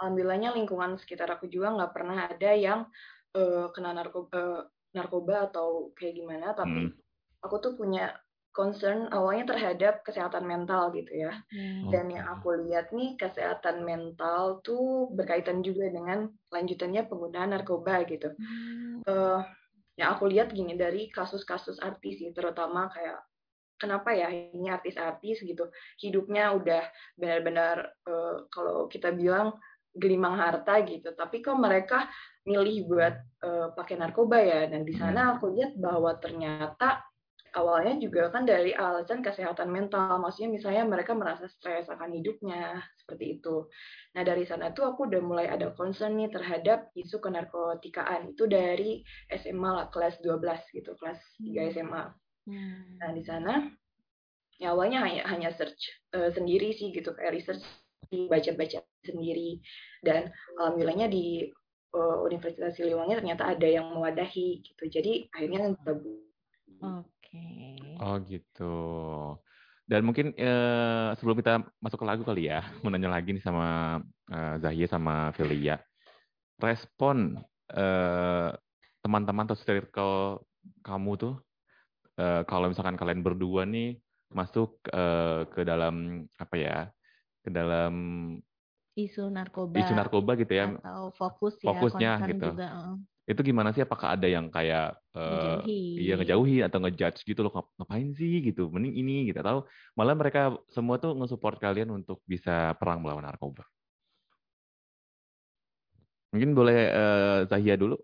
[0.00, 2.88] alhamdulillahnya lingkungan sekitar aku juga nggak pernah ada yang
[3.36, 6.56] eh, kena narkoba, narkoba atau kayak gimana.
[6.56, 6.96] Tapi Hmm.
[7.42, 8.14] Aku tuh punya
[8.58, 11.32] concern awalnya terhadap kesehatan mental gitu ya.
[11.54, 11.94] Hmm.
[11.94, 18.34] Dan yang aku lihat nih kesehatan mental tuh berkaitan juga dengan lanjutannya penggunaan narkoba gitu.
[18.34, 19.06] Hmm.
[19.06, 19.42] eh
[19.98, 23.18] yang aku lihat gini dari kasus-kasus artis sih, terutama kayak
[23.82, 26.86] kenapa ya ini artis-artis gitu hidupnya udah
[27.18, 29.58] benar-benar eh, kalau kita bilang
[29.94, 32.06] gelimang harta gitu, tapi kok mereka
[32.46, 34.70] milih buat eh, pakai narkoba ya?
[34.70, 37.02] Dan di sana aku lihat bahwa ternyata
[37.58, 43.38] awalnya juga kan dari alasan kesehatan mental, maksudnya misalnya mereka merasa stres akan hidupnya seperti
[43.38, 43.66] itu.
[44.14, 49.02] Nah dari sana tuh aku udah mulai ada concern nih terhadap isu kenarkotikaan itu dari
[49.34, 52.04] SMA lah kelas 12 gitu, kelas 3 SMA.
[52.46, 52.96] Hmm.
[53.02, 53.52] Nah di sana
[54.58, 55.82] ya awalnya hanya hanya search
[56.14, 57.62] eh, sendiri sih gitu kayak research
[58.08, 59.60] baca-baca sendiri
[60.00, 61.50] dan alhamdulillahnya di
[61.94, 64.84] eh, Universitas Siliwangi ternyata ada yang mewadahi gitu.
[64.86, 66.22] Jadi akhirnya gabung.
[66.78, 67.17] Oke.
[67.98, 68.74] Oh gitu.
[69.88, 73.98] Dan mungkin eh, sebelum kita masuk ke lagu kali ya, mau nanya lagi nih sama
[74.28, 75.80] eh, Zahia sama Filia.
[76.60, 77.40] Respon
[77.72, 78.50] eh,
[79.00, 80.44] teman-teman atau circle
[80.84, 81.34] kamu tuh
[82.20, 83.96] eh, kalau misalkan kalian berdua nih
[84.28, 86.78] masuk eh, ke dalam apa ya?
[87.42, 87.94] Ke dalam
[88.98, 90.74] Isu narkoba isu narkoba gitu ya.
[90.74, 92.50] atau fokus ya Fokusnya gitu.
[92.50, 92.66] juga
[93.28, 95.80] Itu gimana sih apakah ada yang kayak eh, ngejauhi.
[96.00, 100.16] Iya ngejauhi atau ngejudge gitu loh "Ngap- ngapain sih gitu mending ini gitu atau malah
[100.16, 103.68] mereka semua tuh nge-support kalian untuk bisa perang melawan narkoba.
[106.32, 108.00] Mungkin boleh eh, Zahia dulu.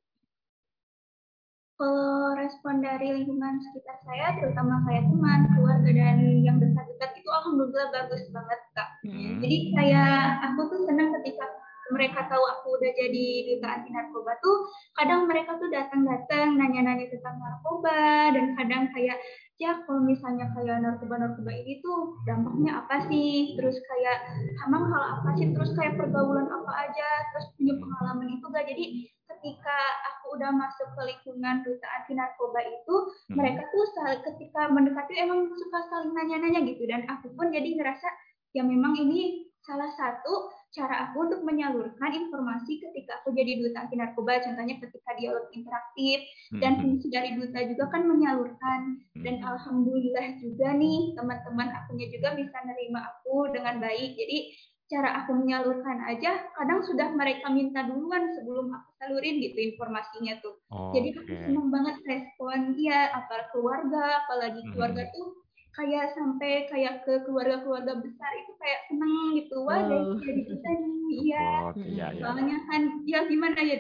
[1.75, 7.91] Kalau respon dari lingkungan sekitar saya, terutama kayak teman, keluarga, dan yang dekat-dekat itu alhamdulillah
[7.91, 8.89] bagus banget, Kak.
[9.03, 9.43] Hmm.
[9.43, 10.15] Jadi kayak
[10.53, 11.45] aku tuh senang ketika
[11.93, 17.37] mereka tahu aku udah jadi duta anti narkoba tuh kadang mereka tuh datang-datang nanya-nanya tentang
[17.37, 19.19] narkoba dan kadang kayak
[19.61, 23.55] ya kalau misalnya kayak narkoba-narkoba ini tuh dampaknya apa sih?
[23.55, 24.19] Terus kayak
[24.67, 25.53] emang hal apa sih?
[25.53, 28.85] Terus kayak pergaulan apa aja terus punya pengalaman itu gak jadi
[29.25, 29.79] ketika
[30.13, 32.97] aku udah masuk ke lingkungan duta anti narkoba itu
[33.31, 33.37] Hmm.
[33.41, 36.85] mereka tuh sal- ketika mendekati emang suka saling nanya-nanya gitu.
[36.89, 38.09] Dan aku pun jadi ngerasa
[38.57, 43.95] ya memang ini salah satu cara aku untuk menyalurkan informasi ketika aku jadi duta anti
[43.95, 46.19] narkoba, contohnya ketika dialog interaktif
[46.59, 46.81] dan Mhm.
[46.83, 48.81] fungsi dari duta juga kan menyalurkan
[49.23, 49.47] dan Mhm.
[49.47, 54.19] alhamdulillah juga nih teman-teman akunya juga bisa nerima aku dengan baik.
[54.19, 54.39] Jadi
[54.85, 60.61] cara aku menyalurkan aja kadang sudah mereka minta duluan sebelum aku salurin gitu informasinya tuh.
[60.93, 61.39] Jadi aku Oke.
[61.41, 65.44] seneng banget respon ya apa keluarga apalagi keluarga tuh
[65.75, 70.23] kayak sampai kayak ke keluarga-keluarga besar itu kayak seneng gitu wah dari Wow.
[70.23, 72.23] dari kita nih iya Support, iya, iya.
[72.23, 73.77] soalnya kan ya gimana ya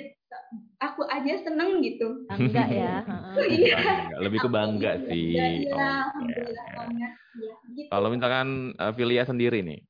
[0.83, 2.94] aku aja seneng gitu Bangga ya.
[3.09, 3.46] heeh.
[3.54, 4.16] iya Bangga.
[4.20, 5.30] Lebih ke bangga sih.
[5.70, 6.76] alhamdulillah oke.
[6.76, 9.80] banget ya gitu Kalau misalkan eh, Filia sendiri nih,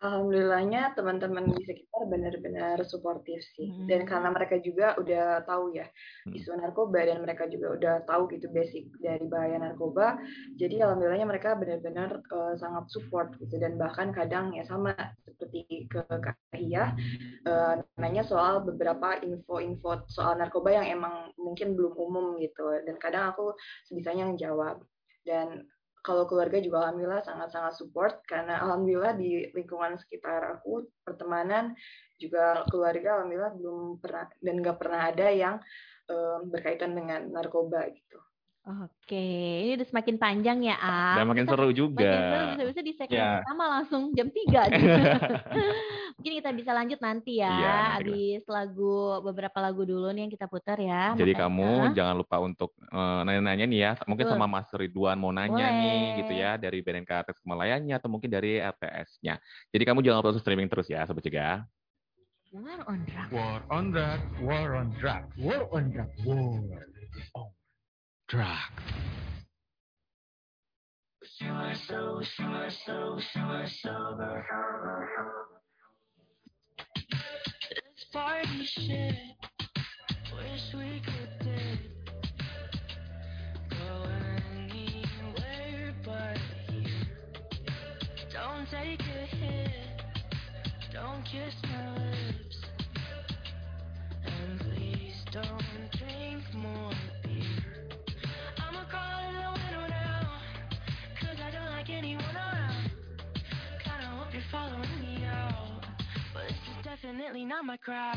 [0.00, 3.68] Alhamdulillahnya teman-teman di sekitar benar-benar suportif sih.
[3.68, 3.84] Hmm.
[3.84, 5.84] Dan karena mereka juga udah tahu ya
[6.24, 6.32] Hmm.
[6.32, 10.16] isu narkoba dan mereka juga udah tahu gitu basic dari bahaya narkoba.
[10.56, 14.96] Jadi alhamdulillahnya mereka benar-benar eh, sangat support gitu dan bahkan kadang ya sama
[15.28, 16.96] seperti ke Kak Hia
[17.44, 22.72] eh, nanya soal beberapa info-info soal narkoba yang emang mungkin belum umum gitu.
[22.88, 23.52] Dan kadang aku
[23.84, 24.80] sebisanya yang jawab.
[25.28, 25.68] Dan
[26.00, 31.76] kalau keluarga juga alhamdulillah sangat-sangat support karena alhamdulillah di lingkungan sekitar aku pertemanan
[32.16, 35.56] juga keluarga alhamdulillah belum pernah dan nggak pernah ada yang
[36.08, 38.29] em, berkaitan dengan narkoba gitu.
[38.60, 39.16] Oke,
[39.64, 41.16] ini udah semakin panjang ya, A.
[41.16, 42.04] dan makin seru juga.
[42.04, 43.40] Makin seru bisa-bisa di segmen Ya.
[43.40, 44.68] pertama langsung jam 3
[46.20, 48.94] Mungkin kita bisa lanjut nanti ya, Iya, kita- habis lagu
[49.24, 51.16] beberapa lagu dulu nih yang kita putar ya.
[51.16, 54.36] Jadi Makanya- kamu jangan lupa untuk eh, nanya-nanya nih ya, mungkin Betul.
[54.36, 56.16] sama Mas Ridwan mau nanya nih Boleh.
[56.20, 59.40] gitu ya dari BNK Tes Kemalayanya atau mungkin dari RTS-nya.
[59.72, 61.64] Jadi kamu jangan lupa streaming terus ya, Sobat Cegah.
[62.52, 63.30] War on Drugs.
[63.32, 67.48] War on drug, war on drug, war on drug, war on
[68.30, 68.46] drug.
[71.20, 71.30] This
[78.12, 79.14] party shit.
[80.36, 81.80] Wish we could dip.
[83.70, 84.04] Go
[84.62, 86.38] anywhere but
[86.68, 87.08] here.
[88.32, 90.02] Don't take a hit.
[90.92, 92.49] Don't kiss my lips.
[107.50, 108.16] Not my crowd.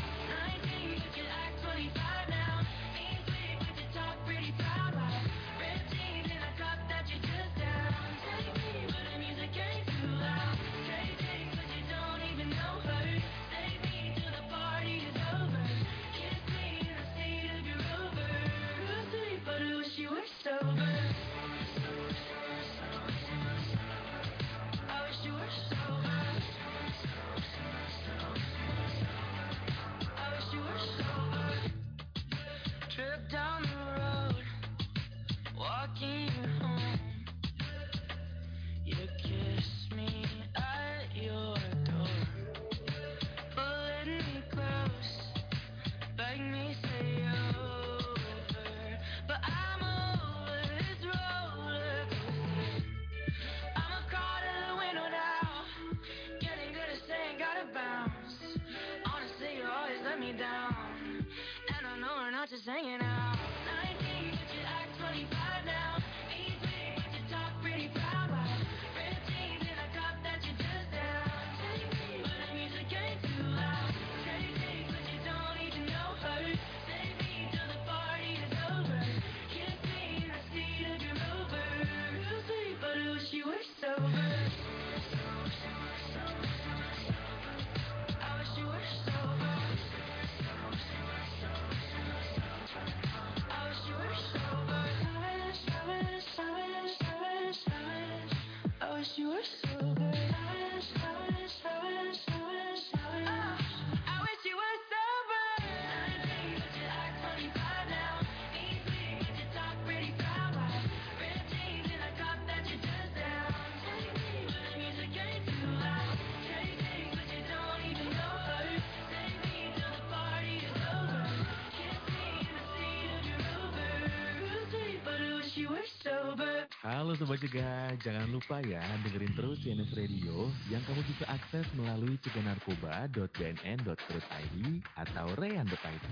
[127.04, 132.16] Halo Sobat Cegah, jangan lupa ya dengerin terus CNS Radio yang kamu bisa akses melalui
[132.24, 134.56] ceganarkoba.bnn.co.id
[134.96, 136.04] atau rean.id.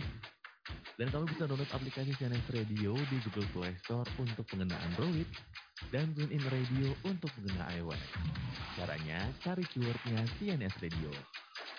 [1.00, 5.24] Dan kamu bisa download aplikasi CNS Radio di Google Play Store untuk pengguna Android
[5.96, 8.04] dan TuneIn Radio untuk pengguna iOS.
[8.76, 11.08] Caranya cari keywordnya CNS Radio.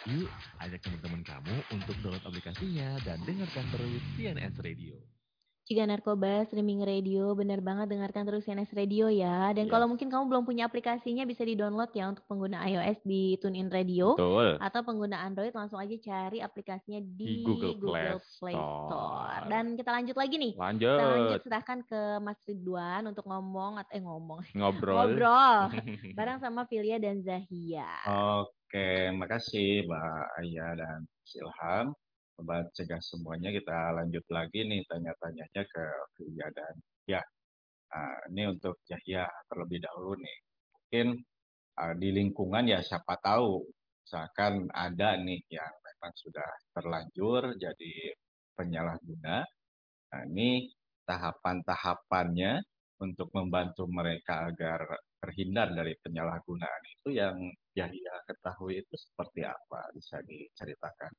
[0.10, 4.98] Yuk, ajak teman-teman kamu untuk download aplikasinya dan dengarkan terus CNS Radio.
[5.64, 9.56] Juga narkoba streaming radio, benar banget dengarkan terus CNS Radio ya.
[9.56, 9.92] Dan kalau Yes.
[9.92, 14.60] mungkin kamu belum punya aplikasinya bisa di-download ya untuk pengguna iOS di TuneIn Radio Betul.
[14.60, 18.92] atau pengguna Android langsung aja cari aplikasinya di, Di Google Play Play Store.
[18.92, 19.42] Store.
[19.48, 20.52] Dan kita lanjut lagi nih.
[20.52, 21.40] Kita lanjut Lanjut.
[21.42, 24.96] serahkan ke Mas Ridwan untuk ngomong atau eh ngomong Ngobrol.
[25.16, 25.60] ngobrol
[26.20, 27.88] bareng sama Filia dan Zahia.
[28.04, 31.96] Oke, makasih Mbak Aya dan Silham.
[32.34, 35.86] Sobat cegah semuanya kita lanjut lagi nih tanya-tanyanya ke
[36.18, 36.74] Filia dan
[37.06, 37.22] ya.
[38.34, 40.38] Ini untuk Yahya terlebih dahulu nih.
[40.74, 41.08] Mungkin
[41.78, 43.62] uh, di lingkungan ya siapa tahu
[44.02, 47.94] misalkan ada nih yang memang sudah terlanjur jadi
[48.58, 49.46] penyalahguna.
[50.10, 50.74] Nah, ini
[51.06, 52.66] tahapan-tahapannya
[52.98, 54.82] untuk membantu mereka agar
[55.22, 57.38] terhindar dari penyalahgunaan itu yang
[57.78, 59.86] Yahya ketahui itu seperti apa?
[59.94, 61.14] Bisa diceritakan.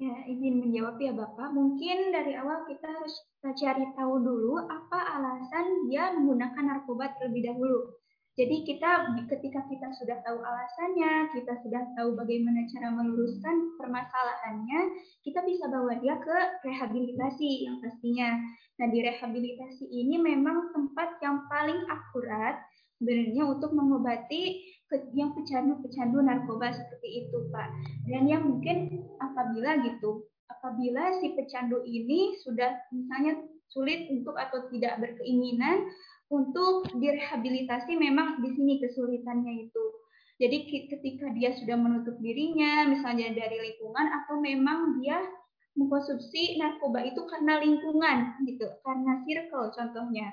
[0.00, 1.52] Ya, izin menjawab ya Bapak.
[1.52, 3.14] Mungkin dari awal kita harus
[3.44, 7.92] cari tahu dulu apa alasan dia menggunakan narkoba terlebih dahulu.
[8.32, 14.80] Jadi kita ketika kita sudah tahu alasannya, kita sudah tahu bagaimana cara meluruskan permasalahannya,
[15.20, 18.40] kita bisa bawa dia ke rehabilitasi yang pastinya.
[18.80, 22.56] Nah, di rehabilitasi ini memang tempat yang paling akurat
[23.02, 24.62] sebenarnya untuk mengobati
[25.10, 27.68] yang pecandu-pecandu narkoba seperti itu, Pak.
[28.06, 33.42] Dan yang mungkin apabila gitu, apabila si pecandu ini sudah misalnya
[33.74, 35.90] sulit untuk atau tidak berkeinginan
[36.30, 39.84] untuk direhabilitasi memang di sini kesulitannya itu.
[40.38, 45.18] Jadi ketika dia sudah menutup dirinya, misalnya dari lingkungan atau memang dia
[45.74, 50.30] mengkonsumsi narkoba itu karena lingkungan gitu, karena circle contohnya.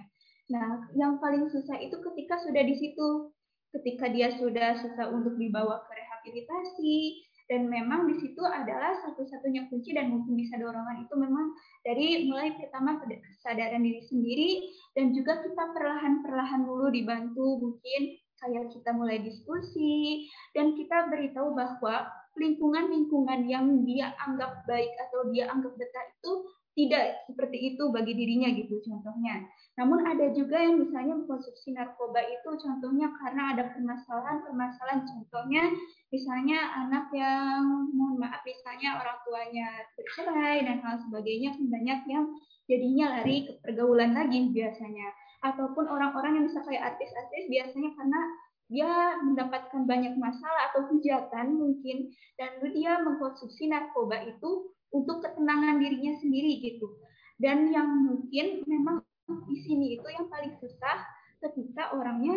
[0.50, 3.30] Nah, yang paling susah itu ketika sudah di situ,
[3.78, 9.98] ketika dia sudah susah untuk dibawa ke rehabilitasi, dan memang di situ adalah satu-satunya kunci
[9.98, 11.50] dan mungkin bisa dorongan itu memang
[11.82, 14.50] dari mulai pertama kesadaran diri sendiri
[14.94, 18.02] dan juga kita perlahan-perlahan dulu dibantu mungkin
[18.38, 22.06] kayak kita mulai diskusi dan kita beritahu bahwa
[22.38, 26.32] lingkungan-lingkungan yang dia anggap baik atau dia anggap betah itu
[26.80, 29.44] tidak seperti itu bagi dirinya gitu contohnya.
[29.76, 35.64] Namun ada juga yang misalnya mengkonsumsi narkoba itu contohnya karena ada permasalahan-permasalahan contohnya
[36.08, 39.68] misalnya anak yang mohon maaf misalnya orang tuanya
[40.00, 42.26] bercerai dan hal sebagainya kan banyak yang
[42.72, 45.08] jadinya lari ke pergaulan lagi biasanya
[45.44, 48.22] ataupun orang-orang yang bisa kayak artis-artis biasanya karena
[48.70, 56.14] dia mendapatkan banyak masalah atau hujatan mungkin dan dia mengkonsumsi narkoba itu untuk ketenangan dirinya
[56.18, 57.00] sendiri gitu
[57.40, 59.00] dan yang mungkin memang
[59.48, 60.98] di sini itu yang paling susah
[61.40, 62.36] ketika orangnya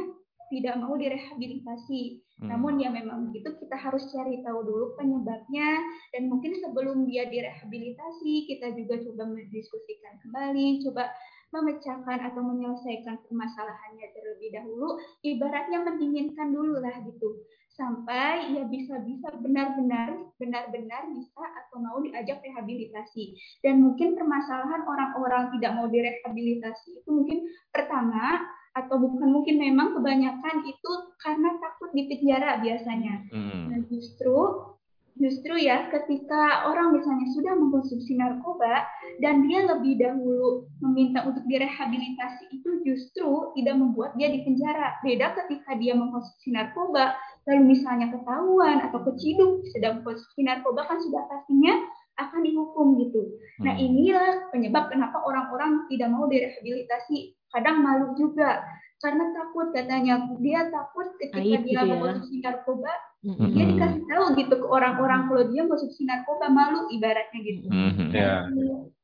[0.52, 2.20] tidak mau direhabilitasi.
[2.44, 2.48] Hmm.
[2.52, 5.80] Namun ya memang begitu kita harus cari tahu dulu penyebabnya
[6.12, 11.08] dan mungkin sebelum dia direhabilitasi kita juga coba mendiskusikan kembali, coba
[11.52, 20.32] memecahkan atau menyelesaikan permasalahannya terlebih dahulu, ibaratnya mendinginkan dulu lah gitu, sampai ia bisa-bisa benar-benar
[20.36, 23.36] benar-benar bisa atau mau diajak rehabilitasi.
[23.64, 30.64] Dan mungkin permasalahan orang-orang tidak mau direhabilitasi itu mungkin pertama atau bukan mungkin memang kebanyakan
[30.64, 33.14] itu karena takut di penjara biasanya.
[33.28, 33.68] Hmm.
[33.68, 34.72] Dan justru
[35.12, 38.88] justru ya ketika orang misalnya sudah mengkonsumsi narkoba
[39.20, 44.96] dan dia lebih dahulu meminta untuk direhabilitasi itu justru tidak membuat dia di penjara.
[45.04, 47.12] Beda ketika dia mengkonsumsi narkoba
[47.48, 51.74] lalu misalnya ketahuan atau keciduk sedang mengkonsumsi narkoba kan sudah pastinya
[52.20, 53.40] akan dihukum gitu.
[53.64, 53.82] Nah Hmm.
[53.82, 57.34] inilah penyebab kenapa orang-orang tidak mau direhabilitasi.
[57.52, 58.64] Kadang malu juga
[59.02, 61.90] karena takut katanya dia takut ketika Aib dia gitu ya.
[61.90, 62.92] mengkonsumsi narkoba
[63.22, 63.48] Mm-mm.
[63.50, 67.66] dia dikasih tahu gitu ke orang-orang kalau dia konsumsi narkoba malu ibaratnya gitu.
[67.70, 68.10] Hmm.
[68.14, 68.46] Ya,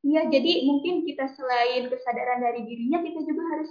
[0.08, 3.70] Iya, jadi mungkin kita selain kesadaran dari dirinya, kita juga harus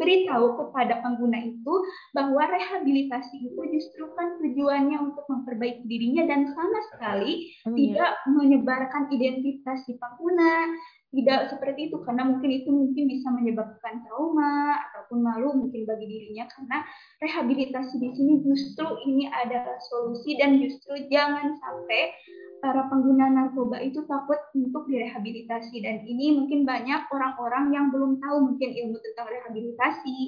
[0.00, 1.74] beritahu kepada pengguna itu
[2.10, 7.70] bahwa rehabilitasi itu justru kan tujuannya untuk memperbaiki dirinya dan sama sekali ya?
[7.70, 10.74] tidak menyebarkan identitas si pengguna,
[11.08, 16.44] tidak seperti itu karena mungkin itu mungkin bisa menyebabkan trauma ataupun malu mungkin bagi dirinya
[16.52, 16.84] karena
[17.24, 22.12] rehabilitasi di sini justru ini adalah solusi dan justru jangan sampai
[22.58, 25.78] para pengguna narkoba itu takut untuk direhabilitasi.
[25.78, 30.18] Dan ini mungkin banyak orang-orang yang belum tahu mungkin ilmu tentang rehabilitasi.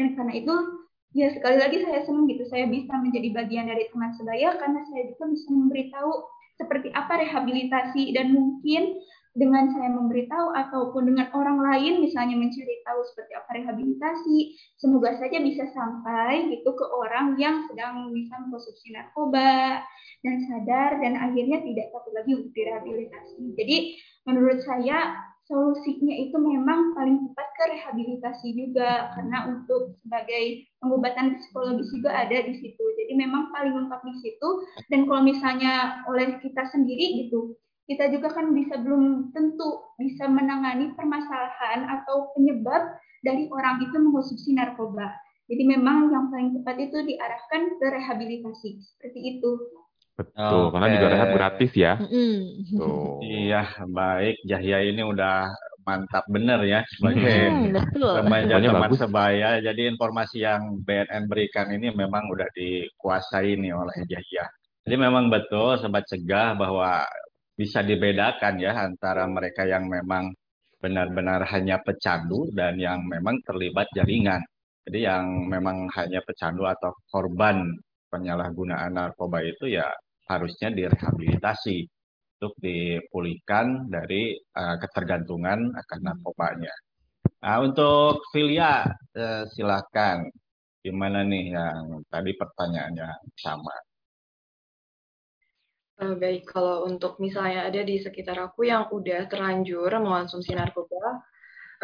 [0.00, 0.54] Dan karena itu
[1.14, 5.14] ya sekali lagi saya senang gitu saya bisa menjadi bagian dari teman sebaya karena saya
[5.14, 6.12] juga bisa memberitahu
[6.58, 8.98] seperti apa rehabilitasi dan mungkin
[9.34, 14.38] dengan saya memberitahu ataupun dengan orang lain misalnya mencari tahu seperti apa rehabilitasi,
[14.78, 19.82] semoga saja bisa sampai gitu ke orang yang sedang bisa mengkonsumsi narkoba
[20.22, 23.42] dan sadar dan akhirnya tidak takut lagi untuk direhabilitasi.
[23.58, 23.76] Jadi
[24.22, 31.92] menurut saya solusinya itu memang paling tepat ke rehabilitasi juga karena untuk sebagai pengobatan psikologis
[31.92, 32.84] juga ada di situ.
[32.96, 34.48] Jadi memang paling lengkap di situ
[34.88, 40.96] dan kalau misalnya oleh kita sendiri gitu, kita juga kan bisa belum tentu bisa menangani
[40.96, 45.12] permasalahan atau penyebab dari orang itu mengkonsumsi narkoba.
[45.44, 49.50] Jadi memang yang paling tepat itu diarahkan ke rehabilitasi seperti itu.
[50.14, 52.00] Betul, karena juga rehab gratis ya.
[52.00, 52.64] Mm-mm.
[52.78, 53.20] Tuh.
[53.20, 54.40] Iya, baik.
[54.46, 55.52] Jahya ini udah
[55.84, 58.12] mantap bener ya sebagai Hmm, betul.
[58.24, 59.50] remaja Pokoknya teman sebaya.
[59.60, 64.44] Jadi informasi yang BNN berikan ini memang udah dikuasai nih oleh Jahya.
[64.88, 67.04] Jadi memang betul sempat cegah bahwa
[67.54, 70.34] bisa dibedakan ya antara mereka yang memang
[70.82, 74.42] benar-benar hanya pecandu dan yang memang terlibat jaringan.
[74.84, 77.72] Jadi yang memang hanya pecandu atau korban
[78.12, 79.88] penyalahgunaan narkoba itu ya
[80.28, 81.88] harusnya direhabilitasi
[82.36, 86.74] untuk dipulihkan dari eh, ketergantungan akan narkobanya.
[87.44, 88.84] Nah, untuk Filia,
[89.16, 90.28] eh, silakan.
[90.84, 93.08] Gimana nih yang tadi pertanyaannya
[93.40, 93.72] sama?
[95.94, 101.22] Eh, baik, kalau untuk misalnya ada di sekitar aku yang udah terlanjur mengonsumsi narkoba,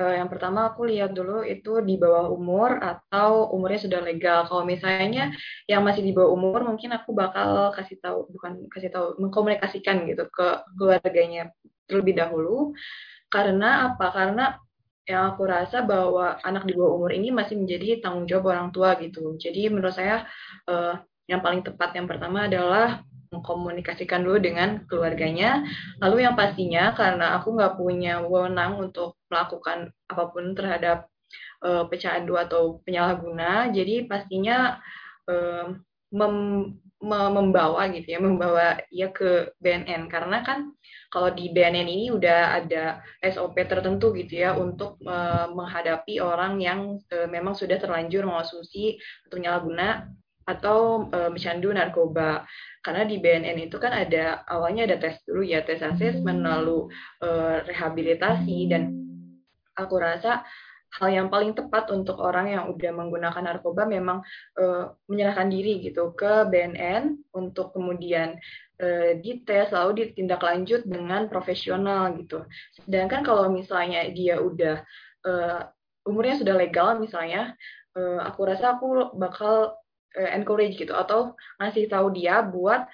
[0.03, 4.51] eh, yang pertama aku lihat dulu itu di bawah umur atau umurnya sudah legal.
[4.51, 5.31] Kalau misalnya
[5.71, 10.27] yang masih di bawah umur, mungkin aku bakal kasih tahu, bukan kasih tahu, mengkomunikasikan gitu
[10.27, 11.55] ke keluarganya
[11.87, 12.75] terlebih dahulu.
[13.31, 14.11] Karena apa?
[14.11, 14.59] Karena
[15.07, 18.99] yang aku rasa bahwa anak di bawah umur ini masih menjadi tanggung jawab orang tua
[18.99, 19.39] gitu.
[19.39, 20.27] Jadi menurut saya
[20.67, 20.99] eh,
[21.31, 25.63] yang paling tepat yang pertama adalah mengkomunikasikan dulu dengan keluarganya.
[26.03, 31.07] Lalu yang pastinya karena aku nggak punya wewenang untuk melakukan apa pun terhadap
[31.65, 34.83] eh, pecandu atau penyalahguna, jadi pastinya
[35.31, 35.67] eh,
[36.11, 40.75] mem- me- membawa gitu ya, membawa ya ke BNN karena kan
[41.11, 46.99] kalau di BNN ini udah ada SOP tertentu gitu ya untuk eh, menghadapi orang yang
[47.15, 50.11] eh, memang sudah terlanjur mengonsumsi atau penyalahguna
[50.49, 52.45] atau eh, mencandu narkoba.
[52.81, 56.89] Karena di BNN itu kan ada awalnya ada tes dulu ya, tes asesmen lalu
[57.23, 58.83] eh, rehabilitasi dan
[59.77, 60.45] aku rasa
[60.91, 64.27] hal yang paling tepat untuk orang yang udah menggunakan narkoba memang
[64.59, 68.35] eh, menyerahkan diri gitu ke BNN untuk kemudian
[68.81, 72.43] eh, dites lalu ditindaklanjut dengan profesional gitu.
[72.75, 74.83] Sedangkan kalau misalnya dia udah
[75.27, 75.61] eh,
[76.09, 77.55] umurnya sudah legal misalnya,
[77.95, 79.79] eh, aku rasa aku bakal
[80.17, 82.87] eh, encourage gitu atau ngasih tahu dia buat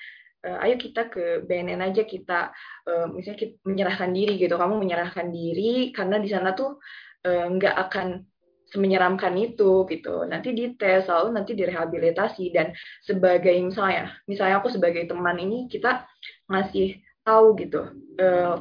[0.45, 2.53] eh, ayo kita ke BNN aja kita
[2.85, 4.55] eh, misalnya kita menyerahkan diri gitu.
[4.57, 6.81] Kamu menyerahkan diri karena di sana tuh
[7.27, 8.23] nggak akan
[8.71, 10.23] semenyeramkan itu gitu.
[10.31, 12.55] Nanti dites lalu nanti direhabilitasi.
[12.55, 12.71] Dan
[13.03, 16.07] sebagai misalnya misalnya aku sebagai teman ini kita
[16.47, 17.83] ngasih tahu gitu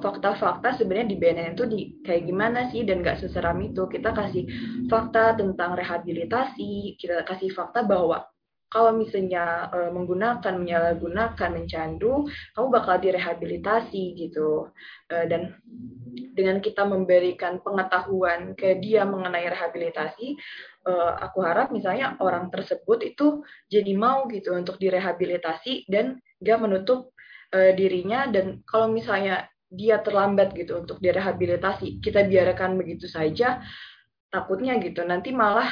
[0.01, 3.86] fakta-fakta sebenarnya di BNN itu di kayak gimana sih dan nggak seseram itu.
[3.86, 4.49] Kita kasih
[4.89, 8.26] fakta tentang rehabilitasi kita kasih fakta bahwa
[8.76, 14.67] kalau misalnya eh, menggunakan menyalahgunakan mencandu kamu bakal direhabilitasi gitu.
[15.07, 15.55] Eh, dan
[16.36, 20.36] dengan kita memberikan pengetahuan ke dia mengenai rehabilitasi
[20.91, 27.15] eh, aku harap misalnya orang tersebut itu jadi mau gitu untuk direhabilitasi dan gak menutup
[27.55, 33.63] eh, dirinya dan kalau misalnya dia terlambat gitu untuk direhabilitasi kita biarkan begitu saja
[34.28, 34.99] takutnya gitu.
[35.07, 35.71] Nanti malah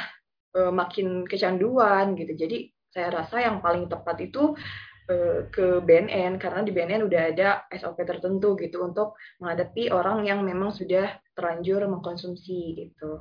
[0.54, 2.30] makin kecanduan gitu.
[2.38, 4.54] Jadi saya rasa yang paling tepat itu
[5.10, 10.46] eh, ke BNN karena di BNN udah ada SOP tertentu gitu untuk menghadapi orang yang
[10.46, 13.18] memang sudah terlanjur mengkonsumsi gitu.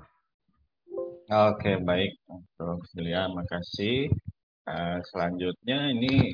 [1.33, 2.13] Oke, baik.
[2.29, 4.13] Untuk Filia, makasih.
[4.63, 6.29] Eh, selanjutnya ini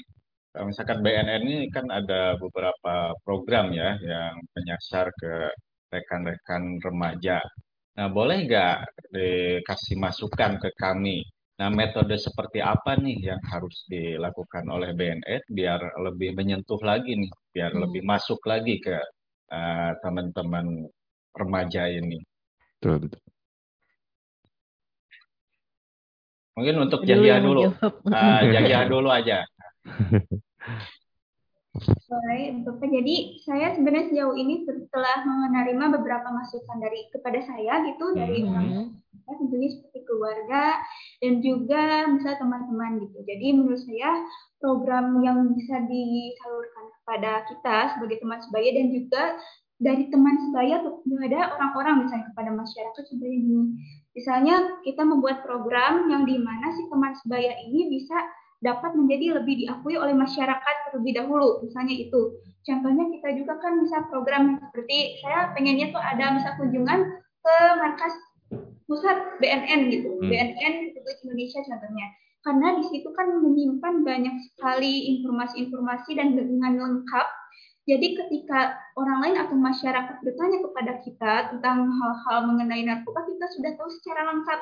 [0.60, 5.56] misalkan BNN ini kan ada beberapa program ya yang menyasar ke
[5.94, 7.40] rekan-rekan remaja.
[7.96, 8.78] Nah, boleh nggak
[9.14, 11.24] dikasih masukan ke kami?
[11.60, 17.32] Nah, metode seperti apa nih yang harus dilakukan oleh BNN biar lebih menyentuh lagi nih,
[17.52, 17.84] biar Hmm.
[17.84, 18.96] lebih masuk lagi ke
[19.50, 20.88] eh, teman-teman
[21.36, 22.22] remaja ini.
[22.80, 23.22] Betul, betul.
[26.56, 27.62] Mungkin untuk Dulu Jahya yang dulu.
[27.66, 27.94] menjawab.
[28.14, 29.38] Ah, dulu aja.
[31.80, 33.16] Boleh, untuk jadi
[33.46, 38.50] saya sebenarnya sejauh ini setelah menerima beberapa masukan dari kepada saya gitu dari Hmm.
[38.52, 38.88] orang Hmm.
[39.24, 40.64] tua, tentunya seperti keluarga
[41.22, 43.18] dan juga misalnya teman-teman gitu.
[43.24, 44.12] Jadi menurut saya
[44.58, 49.24] program yang bisa disalurkan kepada kita sebagai teman sebaya dan juga
[49.80, 53.60] dari teman sebaya kepada orang-orang misalnya kepada masyarakat seperti ini.
[54.12, 58.18] Misalnya kita membuat program yang di mana si teman sebaya ini bisa
[58.60, 61.64] dapat menjadi lebih diakui oleh masyarakat terlebih dahulu.
[61.64, 62.40] Misalnya itu.
[62.68, 67.00] Contohnya kita juga kan bisa program seperti saya pengennya tuh ada misal kunjungan
[67.40, 68.14] ke markas
[68.90, 70.28] pusat BNN gitu, hmm.
[70.28, 72.08] BNN Republik Indonesia contohnya.
[72.40, 77.28] Karena di situ kan menyimpan banyak sekali informasi-informasi dan dengan lengkap.
[77.90, 83.72] Jadi ketika orang lain atau masyarakat bertanya kepada kita tentang hal-hal mengenai narkoba, kita sudah
[83.76, 84.60] tahu secara lengkap.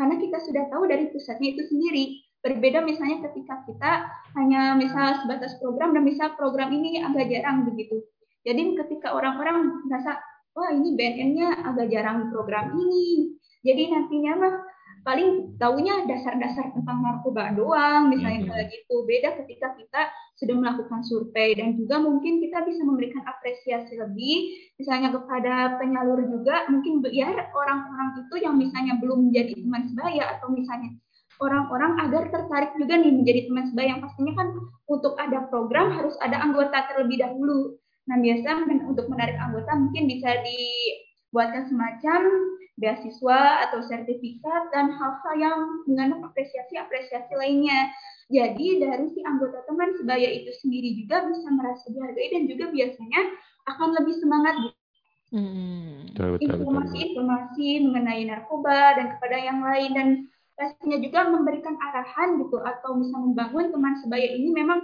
[0.00, 2.04] Karena kita sudah tahu dari pusatnya itu sendiri.
[2.40, 3.92] Berbeda misalnya ketika kita
[4.40, 8.00] hanya misal sebatas program dan misal program ini agak jarang begitu.
[8.40, 10.16] Jadi ketika orang-orang merasa,
[10.56, 14.54] wah ini BNN-nya agak jarang program ini, jadi nantinya mah
[15.04, 18.48] paling tahunya dasar-dasar tentang narkoba doang, misalnya hmm.
[18.52, 18.94] kayak gitu.
[19.04, 20.02] Beda ketika kita
[20.40, 26.68] sudah melakukan survei dan juga mungkin kita bisa memberikan apresiasi lebih, misalnya kepada penyalur juga,
[26.72, 30.96] mungkin biar orang-orang itu yang misalnya belum menjadi teman sebaya atau misalnya
[31.40, 34.48] orang-orang agar tertarik juga nih menjadi teman sebaya yang pastinya kan
[34.86, 37.80] untuk ada program harus ada anggota terlebih dahulu.
[38.06, 42.20] Nah biasa untuk menarik anggota mungkin bisa dibuatkan semacam
[42.80, 47.92] beasiswa atau sertifikat dan hal-hal yang mengandung apresiasi-apresiasi lainnya.
[48.30, 53.20] Jadi dari si anggota teman sebaya itu sendiri juga bisa merasa dihargai dan juga biasanya
[53.68, 54.56] akan lebih semangat
[55.30, 56.10] Hmm.
[56.42, 60.08] Informasi-informasi mengenai narkoba dan kepada yang lain dan
[60.58, 64.80] pastinya juga memberikan arahan gitu atau bisa membangun teman sebaya ini memang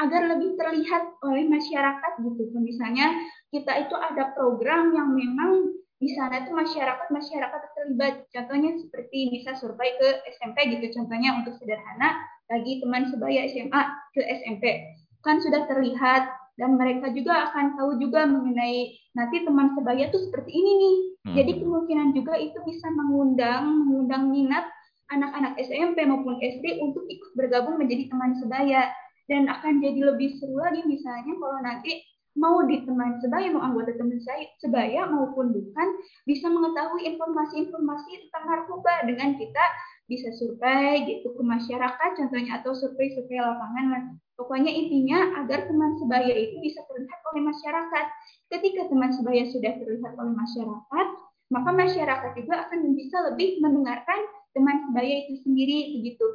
[0.00, 2.42] agar lebih terlihat oleh masyarakat gitu.
[2.56, 3.12] Misalnya
[3.52, 9.52] kita itu ada program yang memang di sana itu masyarakat masyarakat terlibat contohnya seperti bisa
[9.60, 12.16] survei ke SMP gitu contohnya untuk sederhana
[12.48, 13.82] bagi teman sebaya SMA
[14.16, 20.08] ke SMP kan sudah terlihat dan mereka juga akan tahu juga mengenai nanti teman sebaya
[20.08, 20.96] itu seperti ini nih
[21.28, 21.34] hmm.
[21.36, 24.72] jadi kemungkinan juga itu bisa mengundang mengundang minat
[25.10, 28.90] anak-anak SMP maupun SD untuk ikut bergabung menjadi teman sebaya
[29.26, 32.02] dan akan jadi lebih seru lagi misalnya kalau nanti
[32.38, 35.88] mau di teman sebaya, mau anggota teman saya sebaya maupun bukan,
[36.24, 39.64] bisa mengetahui informasi-informasi tentang narkoba dengan kita
[40.10, 44.18] bisa survei gitu ke masyarakat contohnya atau survei-survei lapangan.
[44.34, 48.06] Pokoknya intinya agar teman sebaya itu bisa terlihat oleh masyarakat.
[48.50, 51.06] Ketika teman sebaya sudah terlihat oleh masyarakat,
[51.50, 54.18] maka masyarakat juga akan bisa lebih mendengarkan
[54.54, 56.26] teman sebaya itu sendiri begitu.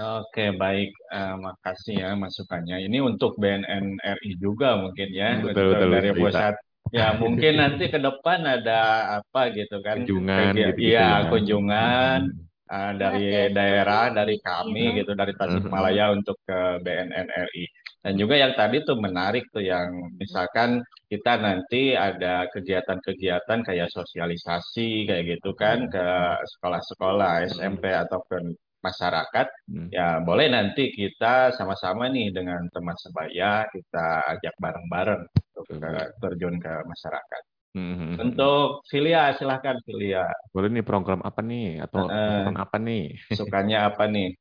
[0.00, 0.96] Oke, baik.
[1.12, 2.88] Uh, makasih ya masukannya.
[2.88, 6.54] Ini untuk BNN RI juga mungkin ya, betul, betul, dari pusat.
[6.90, 8.80] Ya mungkin nanti ke depan ada
[9.20, 10.02] apa gitu kan?
[10.02, 12.32] Kunjungan, gitu, Iya, kunjungan
[12.72, 17.64] uh, dari daerah, dari kami gitu, dari Tasikmalaya untuk ke BNN RI.
[18.00, 20.80] Dan juga yang tadi tuh menarik tuh yang misalkan
[21.12, 26.08] kita nanti ada kegiatan-kegiatan kayak sosialisasi kayak gitu kan ke
[26.56, 29.88] sekolah-sekolah SMP ataupun masyarakat, hmm.
[29.92, 35.90] ya boleh nanti kita sama-sama nih dengan teman sebaya kita ajak bareng-bareng untuk ke,
[36.24, 37.42] terjun ke masyarakat.
[37.70, 37.94] Hmm.
[37.94, 38.16] hmm, hmm.
[38.18, 40.26] Untuk Filia, silahkan Filia.
[40.50, 43.14] Boleh nih program apa nih atau uh, apa nih?
[43.36, 44.34] Sukanya apa nih?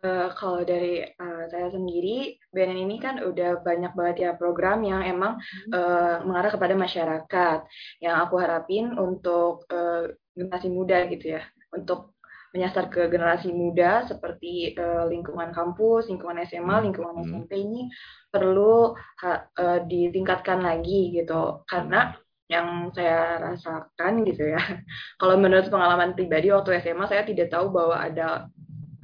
[0.00, 5.04] Uh, kalau dari uh, saya sendiri, BNN ini kan udah banyak banget ya program yang
[5.04, 5.36] emang
[5.76, 7.58] uh, mengarah kepada masyarakat.
[8.00, 11.44] Yang aku harapin untuk uh, generasi muda gitu ya,
[11.76, 12.16] untuk
[12.50, 16.84] menyasar ke generasi muda seperti uh, lingkungan kampus, lingkungan SMA, hmm.
[16.90, 17.24] lingkungan hmm.
[17.30, 17.86] SMP ini
[18.30, 22.14] perlu ha, uh, ditingkatkan lagi gitu karena
[22.50, 24.58] yang saya rasakan gitu ya
[25.22, 28.50] kalau menurut pengalaman pribadi waktu SMA saya tidak tahu bahwa ada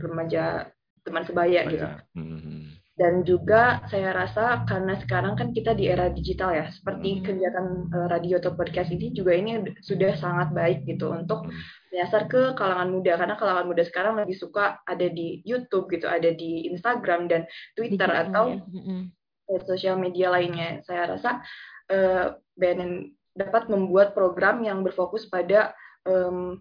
[0.02, 0.66] remaja
[1.06, 1.86] teman sebaya gitu
[2.18, 2.74] hmm.
[2.98, 7.22] dan juga saya rasa karena sekarang kan kita di era digital ya seperti hmm.
[7.22, 12.28] kegiatan uh, radio atau podcast ini juga ini sudah sangat baik gitu untuk hmm menyasar
[12.28, 16.68] ke kalangan muda karena kalangan muda sekarang lebih suka ada di YouTube gitu, ada di
[16.68, 18.44] Instagram dan Twitter Digital, atau
[19.48, 19.58] ya.
[19.64, 20.84] sosial media lainnya.
[20.84, 21.40] Saya rasa
[21.88, 22.26] uh, eh,
[22.60, 25.72] BNN dapat membuat program yang berfokus pada
[26.04, 26.60] um,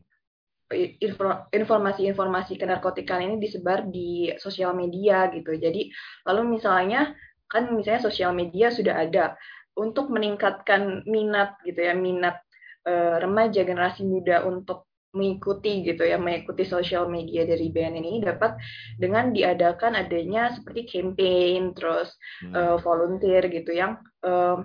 [1.54, 5.54] informasi-informasi kenarkotikan ini disebar di sosial media gitu.
[5.54, 5.94] Jadi
[6.26, 7.14] lalu misalnya
[7.46, 9.38] kan misalnya sosial media sudah ada
[9.78, 12.42] untuk meningkatkan minat gitu ya minat
[12.88, 18.60] uh, remaja generasi muda untuk mengikuti gitu ya mengikuti sosial media dari BNN ini dapat
[19.00, 22.12] dengan diadakan adanya seperti campaign terus
[22.44, 22.52] hmm.
[22.52, 23.96] uh, volunteer gitu yang
[24.28, 24.60] uh,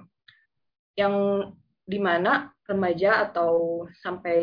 [0.99, 1.15] yang
[1.87, 4.39] di mana remaja atau sampai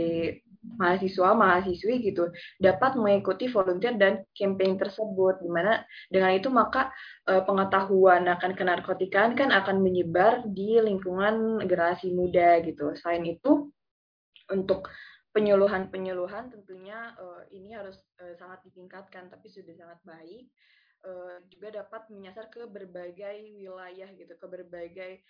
[0.77, 2.29] mahasiswa mahasiswi gitu
[2.59, 5.39] dapat mengikuti volunteer dan campaign tersebut.
[5.41, 5.81] Di mana
[6.11, 6.91] dengan itu maka
[7.29, 12.93] eh, pengetahuan akan kenarkotikaan kan akan menyebar di lingkungan generasi muda gitu.
[12.99, 13.71] Selain itu
[14.51, 14.87] untuk
[15.31, 20.47] penyuluhan-penyuluhan tentunya eh, ini harus eh, sangat ditingkatkan tapi sudah sangat baik.
[21.47, 25.23] Juga dapat menyasar ke berbagai wilayah gitu ke berbagai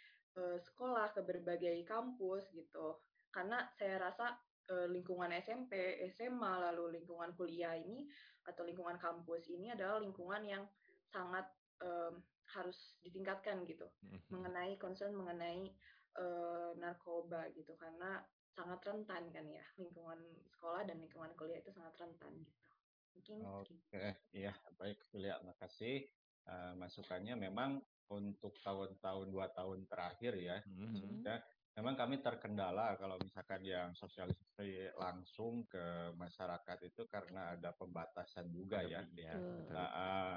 [0.64, 2.98] sekolah ke berbagai kampus gitu.
[3.30, 8.08] Karena saya rasa lingkungan SMP SMA lalu lingkungan kuliah ini
[8.44, 10.64] atau lingkungan kampus ini adalah lingkungan yang
[11.08, 11.48] sangat
[11.80, 12.20] em,
[12.52, 14.32] harus ditingkatkan gitu Mhm.
[14.32, 15.72] mengenai concern mengenai
[16.18, 18.24] eh, narkoba gitu karena
[18.58, 20.18] sangat rentan kan ya lingkungan
[20.50, 22.66] sekolah dan lingkungan kuliah itu sangat rentan gitu
[23.14, 23.38] mungkin.
[23.46, 26.10] Oke, iya baik Filia, makasih
[26.48, 27.36] Eh, masukannya.
[27.36, 30.96] Memang untuk tahun-tahun dua tahun terakhir ya, Mhm.
[30.96, 31.44] sudah
[31.78, 38.82] memang kami terkendala kalau misalkan yang sosialisasi langsung ke masyarakat itu karena ada pembatasan juga
[38.82, 39.06] ya.
[39.14, 39.38] Ya.
[39.70, 40.36] Nah, ah,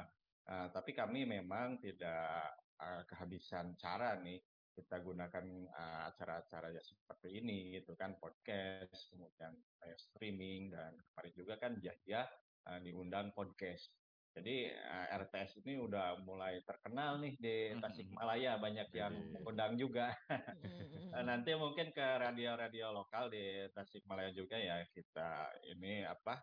[0.52, 4.36] ah, tapi kami memang tidak ah, kehabisan cara nih
[4.76, 11.34] kita gunakan ah, acara-acara ya seperti ini gitu kan podcast kemudian live streaming dan kemarin
[11.36, 12.28] juga kan Jahya
[12.68, 13.99] ah, diundang podcast
[14.30, 17.80] jadi ah, RTS ini udah mulai terkenal nih di Mhm.
[17.80, 19.30] Tasikmalaya banyak yang Iya.
[19.34, 25.30] mengundang juga Mm, mm, Eh, nanti mungkin ke radio-radio lokal di Tasikmalaya juga ya kita
[25.68, 26.38] ini apa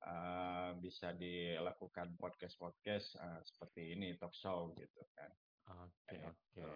[0.00, 5.30] eh, bisa dilakukan podcast-podcast eh, seperti ini talk show gitu kan.
[5.76, 6.38] Oke, Kayak oke.
[6.54, 6.66] gitu.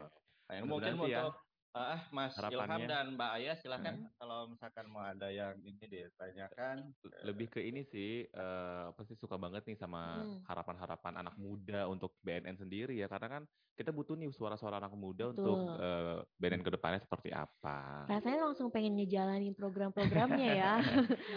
[0.43, 1.35] Nah, mungkin ya untuk
[1.75, 2.85] ah Mas Ilham harapannya.
[2.85, 4.13] dan Mbak Ayah silahkan Hmm.
[4.15, 6.93] kalau misalkan mau ada yang ini ditanyakan.
[7.23, 10.45] lebih ke ini sih eh, apa sih suka banget nih sama Hmm.
[10.45, 15.33] harapan-harapan anak muda untuk BNN sendiri ya karena kan kita butuh nih suara-suara anak muda
[15.33, 15.81] untuk Betul.
[15.81, 18.05] eh, BNN ke depannya seperti apa.
[18.05, 20.73] Rasanya langsung pengen ngejalanin program-programnya ya.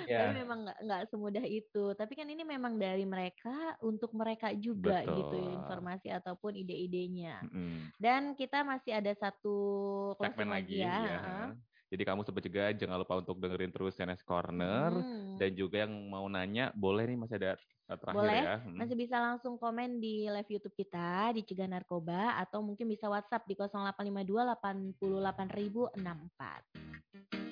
[0.03, 0.19] Ya.
[0.19, 1.95] Tapi memang nggak nggak semudah itu.
[1.95, 5.55] Tapi kan ini memang dari mereka untuk mereka juga gitu Betul.
[5.55, 7.39] informasi ataupun ide-idenya.
[7.41, 7.95] Mm-mm.
[7.95, 9.55] Dan kita masih ada satu
[10.29, 10.97] Segmen closing lagi ya.
[11.05, 11.19] ya.
[11.85, 15.37] Jadi kamu sobat juga jangan lupa untuk dengerin terus CNS Corner Hmm.
[15.37, 17.53] dan juga yang mau nanya boleh nih masih ada
[17.85, 18.57] eh, terakhir Boleh, ya.
[18.65, 18.77] Mm.
[18.81, 23.45] Masih bisa langsung komen di live YouTube kita di Cegah Narkoba atau mungkin bisa WhatsApp
[23.45, 24.25] di 0852
[24.97, 27.44] 88064.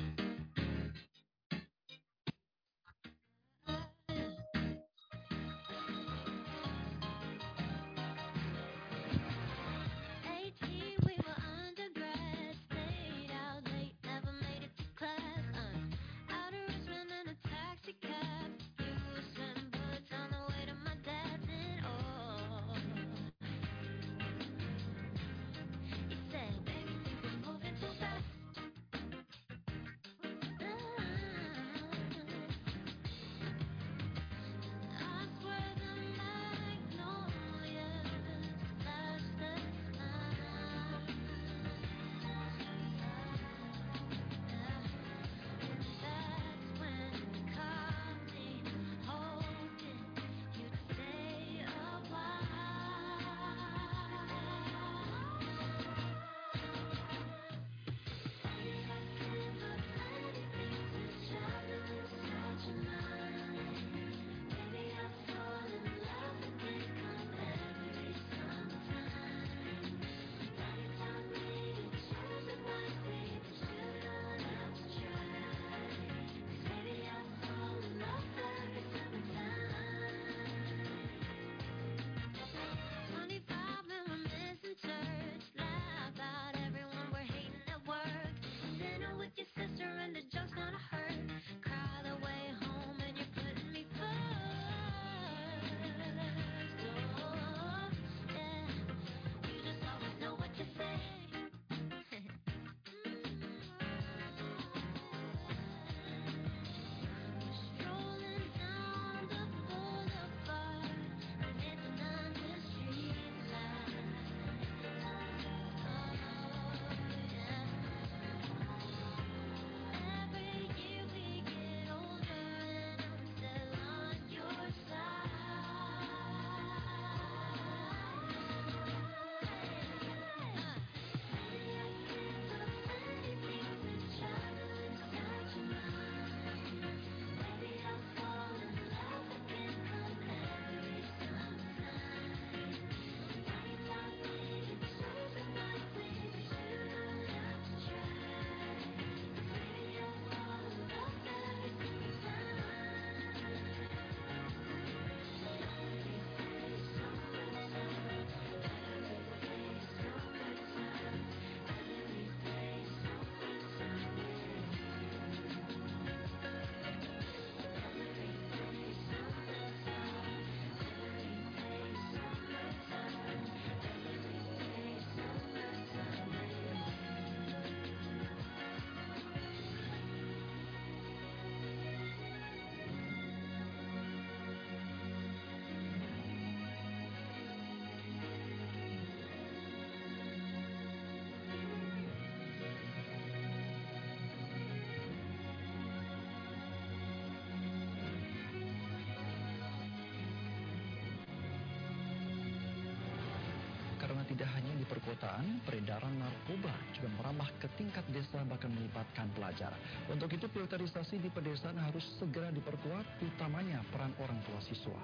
[204.93, 209.73] Perkotaan, peredaran narkoba juga merambah ke tingkat desa bahkan melibatkan pelajar.
[210.05, 215.01] Untuk itu filterisasi di pedesaan harus segera diperkuat, utamanya peran orang tua siswa.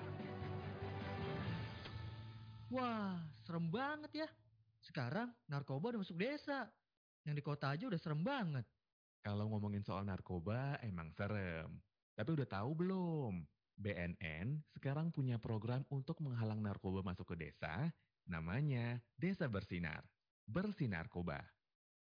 [2.69, 3.17] Wah,
[3.49, 4.29] serem banget ya.
[4.85, 6.69] Sekarang narkoba udah masuk desa.
[7.25, 8.69] Yang di kota aja udah serem banget.
[9.25, 11.81] Kalau ngomongin soal narkoba emang serem.
[12.13, 13.33] Tapi udah tahu belum?
[13.79, 17.87] BNN sekarang punya program untuk menghalang narkoba masuk ke desa,
[18.29, 20.05] namanya Desa Bersinar.
[20.45, 21.41] Bersinarkoba.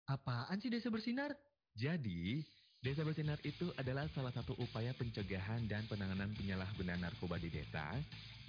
[0.06, 1.30] Apaan sih desa bersinar?
[1.78, 2.42] Jadi,
[2.82, 7.94] Desa Bersinar itu adalah salah satu upaya pencegahan dan penanganan penyalahgunaan narkoba di desa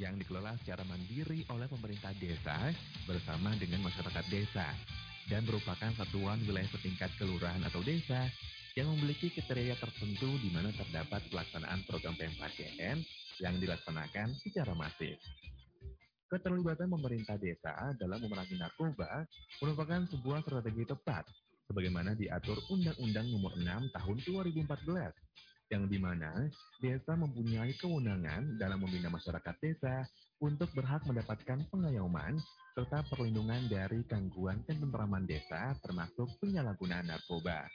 [0.01, 2.73] yang dikelola secara mandiri oleh pemerintah desa
[3.05, 4.65] bersama dengan masyarakat desa
[5.29, 8.25] dan merupakan satuan wilayah setingkat kelurahan atau desa
[8.73, 13.05] yang memiliki kriteria tertentu di mana terdapat pelaksanaan program PMKGN
[13.37, 15.21] yang dilaksanakan secara masif.
[16.33, 19.21] Keterlibatan pemerintah desa dalam memerangi narkoba
[19.61, 21.29] merupakan sebuah strategi tepat
[21.69, 24.17] sebagaimana diatur Undang-Undang Nomor 6 Tahun
[24.57, 25.13] 2014
[25.69, 26.49] yang di mana
[26.81, 30.09] desa mempunyai kewenangan dalam membina masyarakat desa
[30.41, 32.41] untuk berhak mendapatkan pengayoman
[32.73, 37.69] serta perlindungan dari gangguan ketentraman desa termasuk penyalahgunaan narkoba.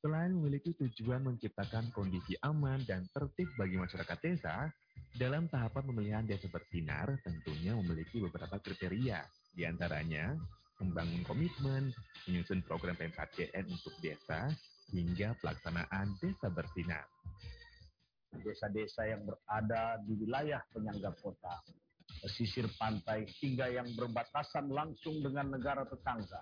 [0.00, 4.72] Selain memiliki tujuan menciptakan kondisi aman dan tertib bagi masyarakat desa,
[5.12, 9.20] dalam tahapan pemilihan desa bersinar tentunya memiliki beberapa kriteria,
[9.52, 10.40] di antaranya
[10.80, 11.92] membangun komitmen,
[12.24, 14.48] menyusun program P4GN untuk desa,
[14.88, 17.04] hingga pelaksanaan desa bersinar.
[18.40, 21.60] Desa-desa yang berada di wilayah penyangga kota,
[22.24, 26.40] pesisir pantai, hingga yang berbatasan langsung dengan negara tetangga,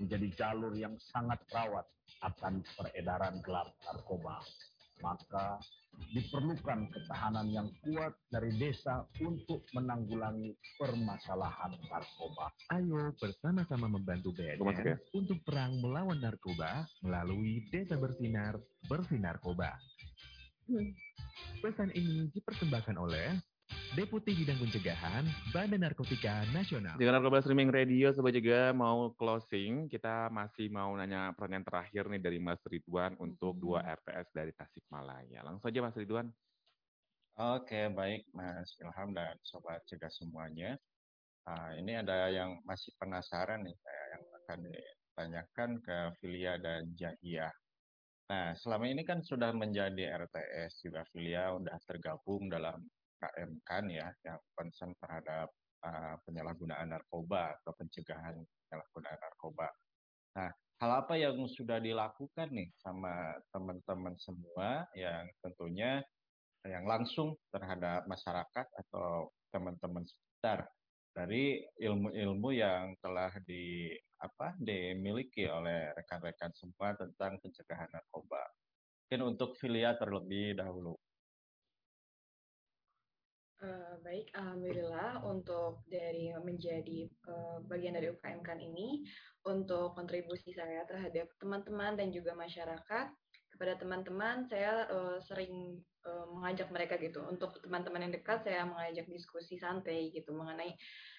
[0.00, 1.86] menjadi jalur yang sangat rawat
[2.22, 4.40] akan peredaran gelap narkoba.
[5.04, 5.60] Maka
[6.12, 12.52] diperlukan ketahanan yang kuat dari desa untuk menanggulangi permasalahan narkoba.
[12.72, 14.96] Ayo bersama-sama membantu masuk ya?
[14.96, 18.56] BNN untuk perang melawan narkoba melalui Desa Bersinar,
[18.88, 19.76] Bersinarkoba.
[21.60, 23.36] Pesan ini dipersembahkan oleh
[23.96, 25.24] Deputi Bidang Pencegahan
[25.56, 27.00] Badan Narkotika Nasional.
[27.00, 29.88] Dengan Narkoba Streaming Radio, Sobat juga mau closing.
[29.88, 35.40] Kita masih mau nanya pertanyaan terakhir nih dari Mas Ridwan untuk dua RTS dari Tasikmalaya.
[35.40, 36.28] Langsung aja Mas Ridwan.
[37.40, 40.76] Oke, baik Mas Ilham dan Sobat Cegah semuanya.
[41.48, 47.48] Ah, ini ada yang masih penasaran nih saya yang akan ditanyakan ke Filia dan Jahia.
[48.28, 52.84] Nah, selama ini kan sudah menjadi RTS juga Filia sudah tergabung dalam
[53.20, 55.48] KM kan ya, yang concern terhadap
[55.84, 58.36] ah, penyalahgunaan narkoba atau pencegahan
[58.66, 59.68] penyalahgunaan narkoba.
[60.36, 60.50] Nah,
[60.82, 66.04] hal apa yang sudah dilakukan nih sama teman-teman semua yang tentunya
[66.66, 70.66] yang langsung terhadap masyarakat atau teman-teman sekitar
[71.16, 73.88] dari ilmu-ilmu yang telah di
[74.20, 78.42] apa dimiliki oleh rekan-rekan semua tentang pencegahan narkoba.
[79.06, 80.98] Mungkin untuk Filia terlebih dahulu.
[83.56, 89.00] Eh, baik, alhamdulillah untuk dari menjadi eh, bagian dari UKM kan ini
[89.48, 93.06] untuk kontribusi saya terhadap teman-teman dan juga masyarakat
[93.56, 99.58] kepada teman-teman saya eh, sering mengajak mereka gitu untuk teman-teman yang dekat saya mengajak diskusi
[99.58, 100.70] santai gitu mengenai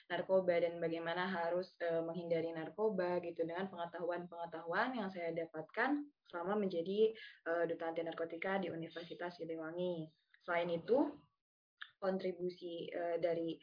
[0.07, 1.75] narkoba dan bagaimana harus
[2.07, 7.11] menghindari narkoba gitu dengan pengetahuan-pengetahuan yang saya dapatkan selama menjadi
[7.49, 10.07] eh, duta anti narkotika di Universitas Siliwangi.
[10.39, 11.26] Selain itu
[11.99, 13.57] kontribusi eh, dari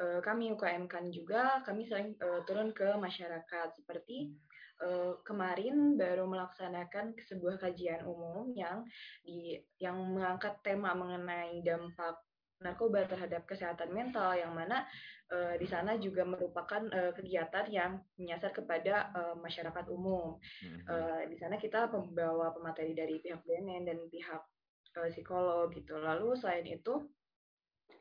[0.00, 4.34] eh, kami UKM kan juga kami sering eh, turun ke masyarakat seperti
[4.82, 8.84] eh, kemarin baru melaksanakan sebuah kajian umum yang
[9.24, 12.26] di yang mengangkat tema mengenai dampak
[12.60, 14.88] narkoba terhadap kesehatan mental yang mana
[15.28, 20.40] eh, di sana juga merupakan eh, kegiatan yang menyasar kepada eh, masyarakat umum.
[20.64, 24.42] Eh, di sana kita membawa pemateri dari pihak BNN dan pihak
[25.12, 26.00] psikolog gitu.
[26.00, 27.04] Lalu selain itu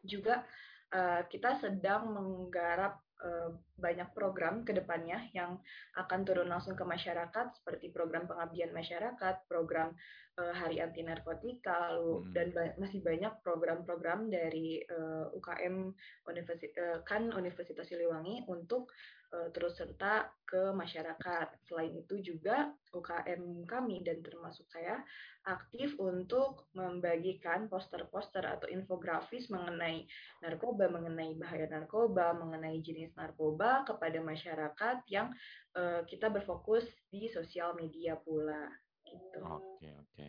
[0.05, 0.45] juga
[0.93, 5.57] eh, kita sedang menggarap eh, banyak program ke depannya yang
[5.97, 9.93] akan turun langsung ke masyarakat seperti program pengabdian masyarakat, program
[10.35, 15.95] Hari Anti Narkotika, lalu dan ba- masih banyak program-program dari eh, UKM
[16.27, 18.91] Universi- eh, kan Universitas Siliwangi untuk
[19.31, 21.55] eh, terus serta ke masyarakat.
[21.63, 24.99] Selain itu juga UKM kami dan termasuk saya
[25.47, 30.03] aktif untuk membagikan poster-poster atau infografis mengenai
[30.43, 35.31] narkoba, mengenai bahaya narkoba, mengenai jenis narkoba kepada masyarakat yang
[35.79, 38.67] eh, kita berfokus di sosial media pula.
[39.05, 39.37] Gitu.
[39.45, 40.27] Oke, oke.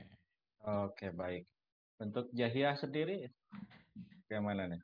[0.67, 1.45] Oke, baik.
[1.97, 3.29] Untuk Jahia sendiri,
[4.29, 4.83] bagaimana nih?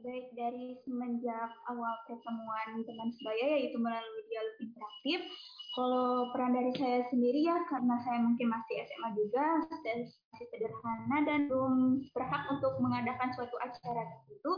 [0.00, 5.20] baik dari semenjak awal pertemuan teman sebaya yaitu melalui dialog interaktif.
[5.72, 9.44] Kalau peran dari saya sendiri ya karena saya mungkin masih SMA juga
[9.84, 14.52] dan masih sederhana dan belum berhak untuk mengadakan suatu acara tertentu.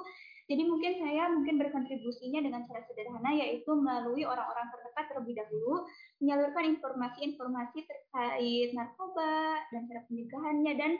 [0.44, 5.88] Jadi mungkin saya mungkin berkontribusinya dengan cara sederhana yaitu melalui orang-orang terdekat terlebih dahulu
[6.20, 10.92] menyalurkan informasi-informasi terkait narkoba dan cara pencegahannya dan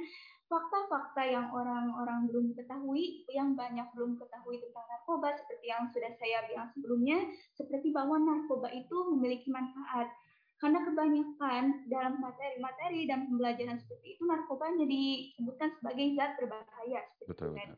[0.49, 6.38] fakta-fakta yang orang-orang belum ketahui, yang banyak belum ketahui tentang narkoba, seperti yang sudah saya
[6.49, 7.18] bilang sebelumnya,
[7.57, 10.12] seperti bahwa narkoba itu memiliki manfaat.
[10.61, 17.01] Karena kebanyakan dalam materi-materi dan pembelajaran seperti itu, narkoba hanya disebutkan sebagai zat berbahaya.
[17.18, 17.49] Seperti Betul.
[17.53, 17.68] itu kan.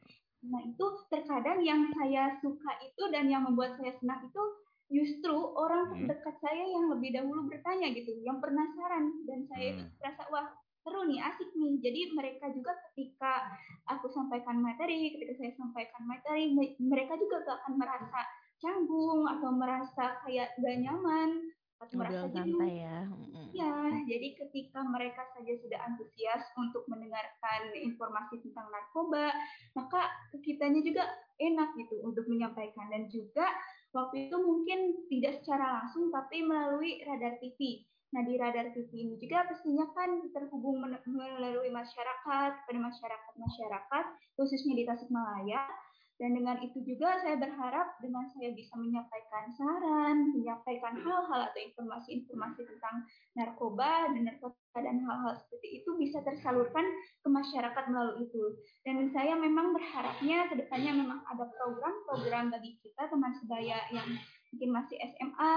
[0.45, 4.43] Nah itu terkadang yang saya suka itu dan yang membuat saya senang itu
[4.87, 6.07] justru orang Hmm.
[6.07, 9.95] terdekat saya yang lebih dahulu bertanya gitu, yang penasaran dan saya itu Hmm.
[9.99, 10.47] merasa wah
[10.87, 11.75] seru nih, asik nih.
[11.83, 13.51] Jadi mereka juga ketika
[13.91, 18.21] aku sampaikan materi, ketika saya sampaikan materi, me- mereka juga gak akan merasa
[18.63, 22.59] canggung atau merasa kayak gak nyaman merasa Ngobrol jenuh.
[22.59, 22.99] santai ya.
[23.05, 23.47] Mm-mm.
[23.53, 23.73] Ya,
[24.09, 29.33] jadi ketika mereka saja sudah antusias untuk mendengarkan informasi tentang narkoba,
[29.77, 30.09] maka
[30.41, 31.05] kitanya juga
[31.37, 33.47] enak gitu untuk menyampaikan dan juga
[33.93, 37.85] waktu itu mungkin tidak secara langsung tapi melalui radar TV.
[38.17, 44.05] Nah di radar TV ini juga pastinya kan terhubung melalui masyarakat kepada masyarakat masyarakat
[44.39, 45.69] khususnya di Tasikmalaya
[46.17, 52.65] dan dengan itu juga saya berharap dengan saya bisa menyampaikan saran, menyampaikan hal-hal atau informasi-informasi
[52.65, 53.05] tentang
[53.37, 56.89] narkoba dan narkotika dan hal-hal seperti itu bisa tersalurkan
[57.21, 58.45] ke masyarakat melalui itu.
[58.89, 64.09] Dan saya memang berharapnya ke depannya memang ada program-program bagi kita teman sebaya yang
[64.57, 65.57] mungkin masih SMA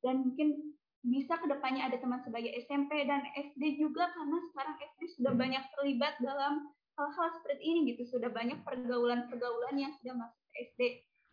[0.00, 0.72] dan mungkin
[1.04, 5.62] bisa ke depannya ada teman sebaya SMP dan SD juga karena sekarang SD sudah banyak
[5.76, 10.80] terlibat dalam hal-hal seperti ini gitu sudah banyak pergaulan-pergaulan yang sudah masuk ke SD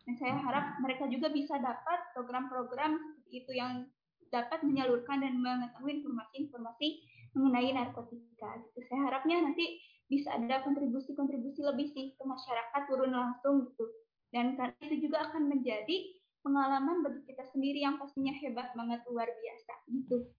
[0.06, 3.90] dan saya harap mereka juga bisa dapat program-program seperti itu yang
[4.30, 6.88] dapat menyalurkan dan mengetahui informasi-informasi
[7.34, 13.66] mengenai narkotika gitu saya harapnya nanti bisa ada kontribusi-kontribusi lebih sih ke masyarakat turun langsung
[13.66, 13.90] gitu
[14.30, 16.14] dan karena itu juga akan menjadi
[16.46, 20.30] pengalaman bagi kita sendiri yang pastinya hebat banget luar biasa gitu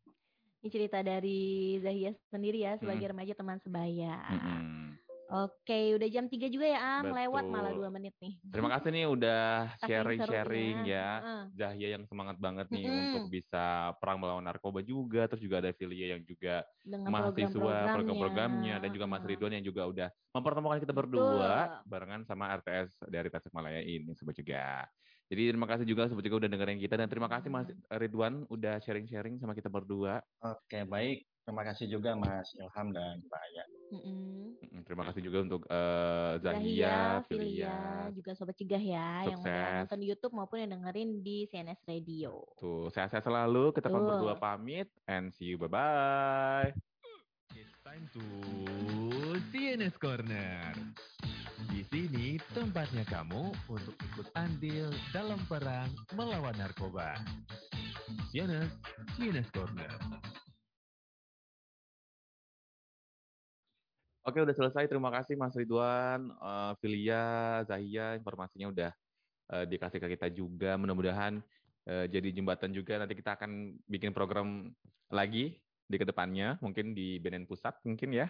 [0.63, 3.11] Ini cerita dari Zahia sendiri ya sebagai Hmm.
[3.13, 4.17] remaja teman sebaya.
[4.25, 4.86] Mm-mm.
[5.27, 7.79] Oke, udah jam 3 juga ya Am, lewat malah Betul.
[7.83, 8.33] dua menit nih.
[8.47, 9.43] Terima kasih nih udah
[9.87, 11.09] sharing-sharing ya.
[11.19, 11.41] Heeh.
[11.51, 13.03] Zahia yang semangat banget nih Mm-mm.
[13.11, 15.27] untuk bisa perang melawan narkoba juga.
[15.27, 17.93] Terus juga ada Filia yang juga Dengan mahasiswa program-programnya.
[17.93, 19.23] program-programnya dan juga Mas.
[19.27, 24.87] Ridwan yang juga udah mempertemukan kita berdua barengan sama RTS dari Tasikmalaya ini Sobat Cegah.
[25.27, 28.79] Jadi terima kasih juga Sobat Cegah udah dengerin kita dan terima kasih Mas Ridwan udah
[28.79, 30.23] sharing-sharing sama kita berdua.
[30.39, 31.36] Oke, baik.
[31.47, 33.63] Terima kasih juga Mas Ilham dan Mbak Aya.
[33.95, 34.59] Mm-mm.
[34.67, 37.77] Mm, Terima kasih juga untuk eh, Zahia, Zahia, Filia,
[38.11, 39.79] juga Sobat Cegah ya, yang udah Sukses.
[39.87, 42.43] nonton di YouTube maupun yang dengerin di CNS Radio.
[42.59, 43.71] Tuh, sehat-sehat selalu.
[43.71, 44.11] Kita Betul.
[44.11, 45.55] berdua pamit and see you.
[45.55, 46.75] Bye-bye.
[47.55, 48.23] It's time to
[49.47, 50.75] CNS Corner.
[51.71, 57.15] Di sini tempatnya kamu untuk ikut andil dalam perang melawan narkoba.
[58.35, 58.67] CNS,
[59.15, 59.95] CNS Corner.
[64.27, 64.91] Oke, udah selesai.
[64.91, 68.91] Terima kasih Mas Ridwan, eh, Filia, Zahia, informasinya udah
[69.55, 70.75] eh, dikasih ke kita juga.
[70.75, 71.39] Mudah-mudahan
[71.87, 72.99] eh, jadi jembatan juga.
[72.99, 74.75] Nanti kita akan bikin program
[75.07, 75.55] lagi
[75.87, 78.27] di ke depannya, mungkin di BNN Pusat mungkin ya.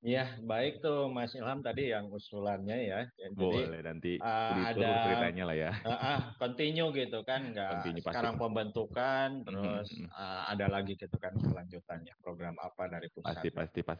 [0.00, 3.00] Iya, baik tuh Mas Ilham tadi yang usulannya ya.
[3.20, 5.72] Jadi Boleh nanti di ada ceritanya lah ya.
[5.84, 8.08] Ah, ah, continue gitu kan, nggak Continue pasti.
[8.08, 13.44] sekarang pembentukan, terus ah, ada lagi gitu kan kelanjutannya program apa dari pusat.
[13.44, 13.98] Pasti, pasti, pasti.